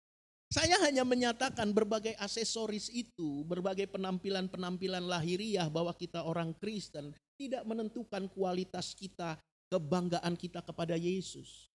saya 0.51 0.77
hanya 0.83 1.07
menyatakan 1.07 1.71
berbagai 1.71 2.19
aksesoris 2.19 2.91
itu, 2.91 3.47
berbagai 3.47 3.87
penampilan-penampilan 3.89 5.07
lahiriah 5.07 5.71
bahwa 5.71 5.95
kita 5.95 6.27
orang 6.27 6.51
Kristen 6.59 7.15
tidak 7.39 7.63
menentukan 7.63 8.27
kualitas 8.35 8.93
kita, 8.99 9.39
kebanggaan 9.71 10.35
kita 10.35 10.61
kepada 10.61 10.99
Yesus 10.99 11.71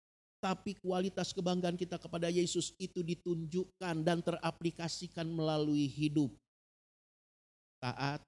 tapi 0.41 0.73
kualitas 0.81 1.37
kebanggaan 1.37 1.77
kita 1.77 2.01
kepada 2.01 2.25
Yesus 2.25 2.73
itu 2.81 3.05
ditunjukkan 3.05 4.01
dan 4.01 4.25
teraplikasikan 4.25 5.29
melalui 5.29 5.85
hidup. 5.85 6.33
Taat, 7.77 8.25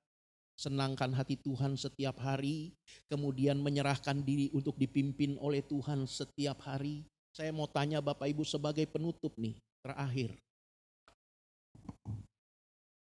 senangkan 0.54 1.10
hati 1.18 1.42
Tuhan 1.42 1.74
setiap 1.74 2.22
hari, 2.22 2.78
kemudian 3.10 3.58
menyerahkan 3.58 4.22
diri 4.22 4.54
untuk 4.54 4.78
dipimpin 4.78 5.42
oleh 5.42 5.66
Tuhan 5.66 6.06
setiap 6.06 6.62
hari. 6.62 7.02
Saya 7.34 7.50
mau 7.50 7.66
tanya 7.66 7.98
Bapak 7.98 8.30
Ibu 8.30 8.46
sebagai 8.46 8.86
penutup 8.86 9.34
nih, 9.42 9.58
terakhir. 9.84 10.34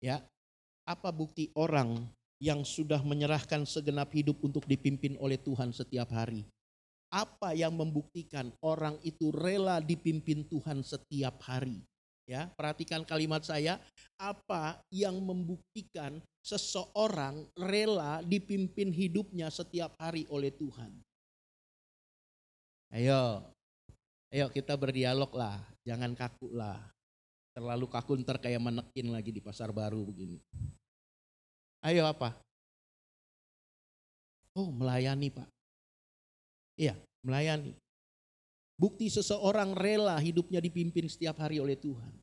Ya, 0.00 0.24
apa 0.88 1.12
bukti 1.12 1.52
orang 1.59 2.09
yang 2.40 2.64
sudah 2.64 3.04
menyerahkan 3.04 3.68
segenap 3.68 4.09
hidup 4.16 4.40
untuk 4.40 4.64
dipimpin 4.64 5.18
oleh 5.20 5.37
Tuhan 5.37 5.76
setiap 5.76 6.09
hari? 6.14 6.48
apa 7.11 7.59
yang 7.59 7.74
membuktikan 7.74 8.54
orang 8.62 8.94
itu 9.02 9.35
rela 9.35 9.83
dipimpin 9.83 10.46
Tuhan 10.46 10.87
setiap 10.87 11.42
hari. 11.42 11.83
Ya, 12.30 12.46
perhatikan 12.54 13.02
kalimat 13.02 13.42
saya, 13.42 13.83
apa 14.14 14.78
yang 14.94 15.18
membuktikan 15.18 16.22
seseorang 16.46 17.42
rela 17.59 18.22
dipimpin 18.22 18.94
hidupnya 18.94 19.50
setiap 19.50 19.98
hari 19.98 20.30
oleh 20.30 20.54
Tuhan. 20.54 20.94
Ayo, 22.94 23.50
ayo 24.31 24.47
kita 24.51 24.75
berdialog 24.79 25.31
lah, 25.35 25.59
jangan 25.83 26.14
kaku 26.14 26.55
lah. 26.55 26.79
Terlalu 27.51 27.87
kaku 27.90 28.14
ntar 28.23 28.38
kayak 28.38 28.62
menekin 28.62 29.11
lagi 29.11 29.35
di 29.35 29.43
pasar 29.43 29.75
baru 29.75 30.07
begini. 30.07 30.38
Ayo 31.83 32.07
apa? 32.07 32.38
Oh 34.55 34.71
melayani 34.71 35.35
pak. 35.35 35.49
Iya, 36.79 36.95
melayani. 37.27 37.75
Bukti 38.81 39.12
seseorang 39.12 39.77
rela 39.77 40.16
hidupnya 40.16 40.62
dipimpin 40.62 41.05
setiap 41.05 41.37
hari 41.43 41.61
oleh 41.61 41.77
Tuhan. 41.77 42.14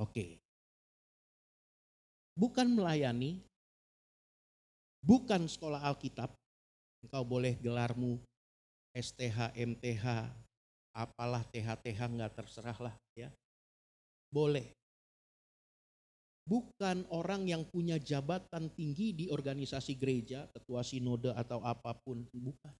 Oke. 0.00 0.40
Bukan 2.32 2.72
melayani, 2.72 3.36
bukan 5.04 5.44
sekolah 5.44 5.84
Alkitab. 5.92 6.32
Engkau 7.04 7.24
boleh 7.24 7.56
gelarmu 7.60 8.16
STH, 8.94 9.54
MTH, 9.54 10.06
apalah 10.96 11.42
TH-TH 11.54 12.00
nggak 12.00 12.32
terserah 12.34 12.78
lah 12.78 12.94
ya. 13.14 13.30
Boleh 14.30 14.74
bukan 16.50 17.06
orang 17.14 17.46
yang 17.46 17.62
punya 17.62 17.94
jabatan 18.02 18.74
tinggi 18.74 19.14
di 19.14 19.24
organisasi 19.30 19.94
gereja, 19.94 20.50
ketua 20.50 20.82
sinode 20.82 21.30
atau 21.30 21.62
apa 21.62 21.94
pun, 21.94 22.26
bukan. 22.34 22.74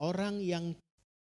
Orang 0.00 0.40
yang 0.40 0.72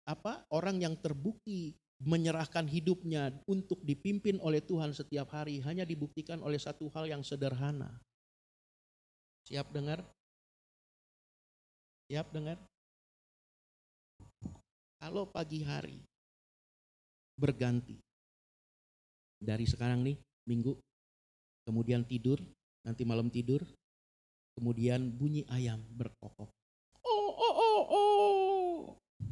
apa? 0.09 0.49
Orang 0.49 0.81
yang 0.81 0.97
terbukti 0.97 1.77
menyerahkan 2.03 2.65
hidupnya 2.65 3.31
untuk 3.45 3.85
dipimpin 3.85 4.41
oleh 4.41 4.65
Tuhan 4.65 4.97
setiap 4.97 5.29
hari 5.37 5.61
hanya 5.63 5.85
dibuktikan 5.85 6.41
oleh 6.41 6.57
satu 6.57 6.89
hal 6.97 7.05
yang 7.07 7.21
sederhana. 7.21 8.01
Siap 9.47 9.69
dengar? 9.71 10.01
Siap 12.13 12.29
dengar? 12.29 12.61
Kalau 15.01 15.25
pagi 15.33 15.65
hari 15.65 15.97
berganti 17.41 17.97
dari 19.41 19.65
sekarang 19.65 20.05
nih 20.05 20.21
minggu, 20.45 20.77
kemudian 21.65 22.05
tidur, 22.05 22.37
nanti 22.85 23.09
malam 23.09 23.33
tidur, 23.33 23.65
kemudian 24.61 25.09
bunyi 25.09 25.49
ayam 25.49 25.81
berkokok. 25.97 26.53
Oh, 27.01 27.33
oh, 27.33 27.55
oh, 27.57 27.81
oh. 27.89 28.77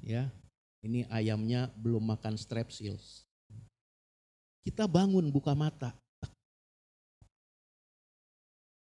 Ya, 0.01 0.33
ini 0.81 1.05
ayamnya 1.13 1.69
belum 1.77 2.01
makan 2.01 2.41
strepsils. 2.41 3.29
Kita 4.65 4.89
bangun 4.89 5.29
buka 5.29 5.53
mata. 5.53 5.93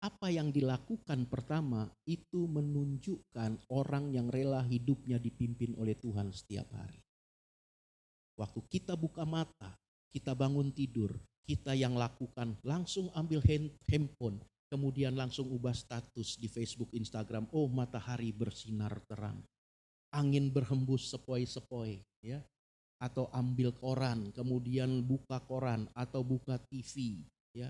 Apa 0.01 0.33
yang 0.33 0.49
dilakukan 0.49 1.29
pertama 1.29 1.85
itu 2.09 2.49
menunjukkan 2.49 3.69
orang 3.69 4.09
yang 4.09 4.33
rela 4.33 4.65
hidupnya 4.65 5.21
dipimpin 5.21 5.77
oleh 5.77 5.93
Tuhan 5.93 6.33
setiap 6.33 6.65
hari. 6.73 6.97
Waktu 8.33 8.65
kita 8.65 8.97
buka 8.97 9.29
mata, 9.29 9.77
kita 10.09 10.33
bangun 10.33 10.73
tidur, 10.73 11.13
kita 11.45 11.77
yang 11.77 11.93
lakukan 11.93 12.57
langsung 12.65 13.13
ambil 13.13 13.45
handphone, 13.85 14.41
kemudian 14.73 15.13
langsung 15.13 15.45
ubah 15.53 15.77
status 15.77 16.33
di 16.41 16.49
Facebook, 16.49 16.89
Instagram. 16.97 17.45
Oh 17.53 17.69
matahari 17.69 18.33
bersinar 18.33 18.97
terang, 19.05 19.37
angin 20.09 20.49
berhembus 20.49 21.13
sepoi-sepoi, 21.13 22.01
ya. 22.25 22.41
Atau 22.97 23.29
ambil 23.29 23.69
koran, 23.77 24.33
kemudian 24.33 25.05
buka 25.05 25.37
koran 25.45 25.85
atau 25.93 26.25
buka 26.25 26.57
TV, 26.57 27.21
ya. 27.53 27.69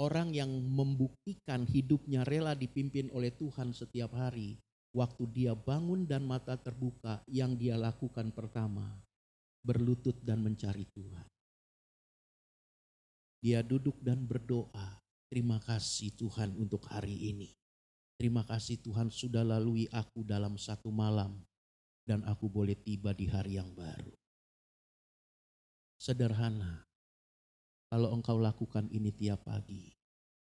Orang 0.00 0.32
yang 0.32 0.48
membuktikan 0.48 1.68
hidupnya 1.68 2.24
rela 2.24 2.56
dipimpin 2.56 3.12
oleh 3.12 3.36
Tuhan 3.36 3.76
setiap 3.76 4.16
hari, 4.16 4.56
waktu 4.96 5.28
dia 5.28 5.52
bangun 5.52 6.08
dan 6.08 6.24
mata 6.24 6.56
terbuka, 6.56 7.20
yang 7.28 7.52
dia 7.52 7.76
lakukan 7.76 8.32
pertama 8.32 8.96
berlutut 9.60 10.16
dan 10.24 10.40
mencari 10.40 10.88
Tuhan. 10.88 11.28
Dia 13.44 13.60
duduk 13.60 14.00
dan 14.00 14.24
berdoa, 14.24 15.00
terima 15.28 15.60
kasih 15.60 16.16
Tuhan 16.16 16.56
untuk 16.56 16.88
hari 16.88 17.36
ini. 17.36 17.52
Terima 18.16 18.44
kasih 18.44 18.80
Tuhan 18.80 19.08
sudah 19.08 19.44
lalui 19.44 19.88
aku 19.92 20.24
dalam 20.24 20.60
satu 20.60 20.92
malam 20.92 21.40
dan 22.04 22.20
aku 22.28 22.48
boleh 22.52 22.76
tiba 22.76 23.16
di 23.16 23.28
hari 23.28 23.56
yang 23.56 23.72
baru. 23.72 24.12
Sederhana, 25.96 26.88
kalau 27.90 28.14
engkau 28.14 28.38
lakukan 28.38 28.86
ini 28.94 29.10
tiap 29.10 29.42
pagi, 29.42 29.90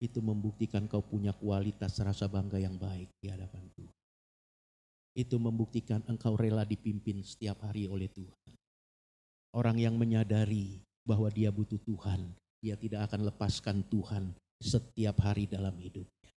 itu 0.04 0.20
membuktikan 0.20 0.84
kau 0.92 1.00
punya 1.00 1.32
kualitas 1.32 1.96
rasa 2.04 2.28
bangga 2.28 2.60
yang 2.60 2.76
baik 2.76 3.08
di 3.24 3.32
hadapan 3.32 3.72
Tuhan. 3.72 3.98
Itu 5.16 5.40
membuktikan 5.40 6.04
engkau 6.12 6.36
rela 6.36 6.68
dipimpin 6.68 7.24
setiap 7.24 7.64
hari 7.64 7.88
oleh 7.88 8.12
Tuhan. 8.12 8.52
Orang 9.56 9.80
yang 9.80 9.96
menyadari 9.96 10.84
bahwa 11.08 11.32
dia 11.32 11.52
butuh 11.56 11.80
Tuhan, 11.88 12.36
dia 12.60 12.76
tidak 12.76 13.08
akan 13.08 13.32
lepaskan 13.32 13.78
Tuhan 13.88 14.36
setiap 14.60 15.16
hari 15.24 15.48
dalam 15.48 15.76
hidupnya. 15.80 16.32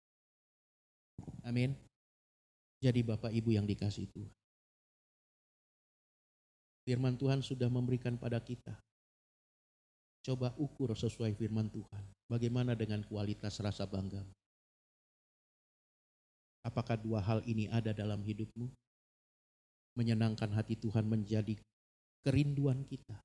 Amin. 1.41 1.73
Jadi 2.83 3.01
Bapak 3.01 3.33
Ibu 3.33 3.55
yang 3.55 3.65
dikasih 3.65 4.05
Tuhan. 4.13 4.33
Firman 6.83 7.15
Tuhan 7.15 7.39
sudah 7.39 7.71
memberikan 7.71 8.19
pada 8.19 8.43
kita. 8.43 8.75
Coba 10.23 10.55
ukur 10.55 10.95
sesuai 10.95 11.35
firman 11.35 11.67
Tuhan. 11.67 12.03
Bagaimana 12.31 12.79
dengan 12.79 13.03
kualitas 13.03 13.59
rasa 13.59 13.83
bangga? 13.83 14.23
Apakah 16.63 16.95
dua 16.95 17.19
hal 17.19 17.43
ini 17.43 17.67
ada 17.67 17.91
dalam 17.91 18.23
hidupmu? 18.23 18.71
Menyenangkan 19.99 20.47
hati 20.55 20.79
Tuhan 20.79 21.03
menjadi 21.03 21.59
kerinduan 22.23 22.87
kita. 22.87 23.19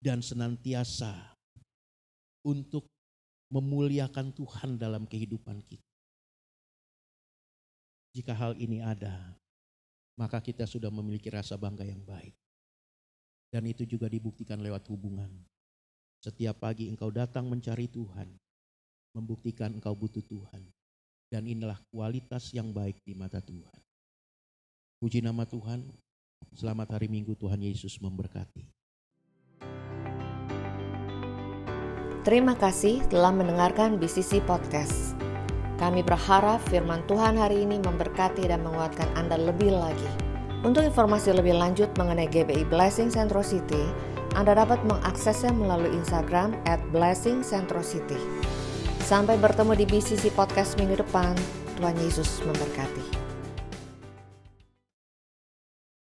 Dan 0.00 0.24
senantiasa 0.24 1.36
untuk 2.40 2.88
memuliakan 3.52 4.32
Tuhan 4.32 4.80
dalam 4.80 5.04
kehidupan 5.04 5.60
kita. 5.68 5.90
Jika 8.16 8.32
hal 8.32 8.56
ini 8.56 8.80
ada, 8.80 9.36
maka 10.16 10.40
kita 10.40 10.64
sudah 10.64 10.88
memiliki 10.88 11.28
rasa 11.28 11.60
bangga 11.60 11.84
yang 11.84 12.00
baik. 12.00 12.32
Dan 13.50 13.66
itu 13.66 13.82
juga 13.82 14.06
dibuktikan 14.06 14.62
lewat 14.62 14.86
hubungan. 14.94 15.26
Setiap 16.22 16.62
pagi 16.62 16.86
engkau 16.86 17.10
datang 17.10 17.50
mencari 17.50 17.90
Tuhan, 17.90 18.30
membuktikan 19.18 19.74
engkau 19.74 19.92
butuh 19.98 20.22
Tuhan. 20.22 20.62
Dan 21.30 21.46
inilah 21.46 21.78
kualitas 21.90 22.50
yang 22.54 22.70
baik 22.74 22.98
di 23.06 23.14
mata 23.14 23.38
Tuhan. 23.42 23.82
Puji 24.98 25.22
nama 25.22 25.46
Tuhan, 25.46 25.86
selamat 26.54 26.98
hari 26.98 27.06
Minggu 27.06 27.38
Tuhan 27.38 27.62
Yesus 27.62 27.98
memberkati. 28.02 28.66
Terima 32.20 32.52
kasih 32.52 33.00
telah 33.08 33.32
mendengarkan 33.32 33.96
BCC 33.96 34.44
Podcast. 34.44 35.16
Kami 35.80 36.04
berharap 36.04 36.60
firman 36.68 37.00
Tuhan 37.08 37.40
hari 37.40 37.64
ini 37.64 37.80
memberkati 37.80 38.44
dan 38.44 38.60
menguatkan 38.60 39.08
Anda 39.16 39.40
lebih 39.40 39.72
lagi. 39.72 40.29
Untuk 40.60 40.84
informasi 40.84 41.32
lebih 41.32 41.56
lanjut 41.56 41.88
mengenai 41.96 42.28
GBI 42.28 42.68
Blessing 42.68 43.08
Centro 43.08 43.40
City, 43.40 43.80
Anda 44.36 44.52
dapat 44.52 44.84
mengaksesnya 44.84 45.56
melalui 45.56 45.88
Instagram 45.96 46.52
at 46.68 46.76
Blessing 46.92 47.40
Centro 47.40 47.80
City. 47.80 48.20
Sampai 49.00 49.40
bertemu 49.40 49.72
di 49.72 49.88
BCC 49.88 50.28
Podcast 50.36 50.76
minggu 50.76 51.00
depan. 51.00 51.32
Tuhan 51.80 51.96
Yesus 52.04 52.44
memberkati. 52.44 52.99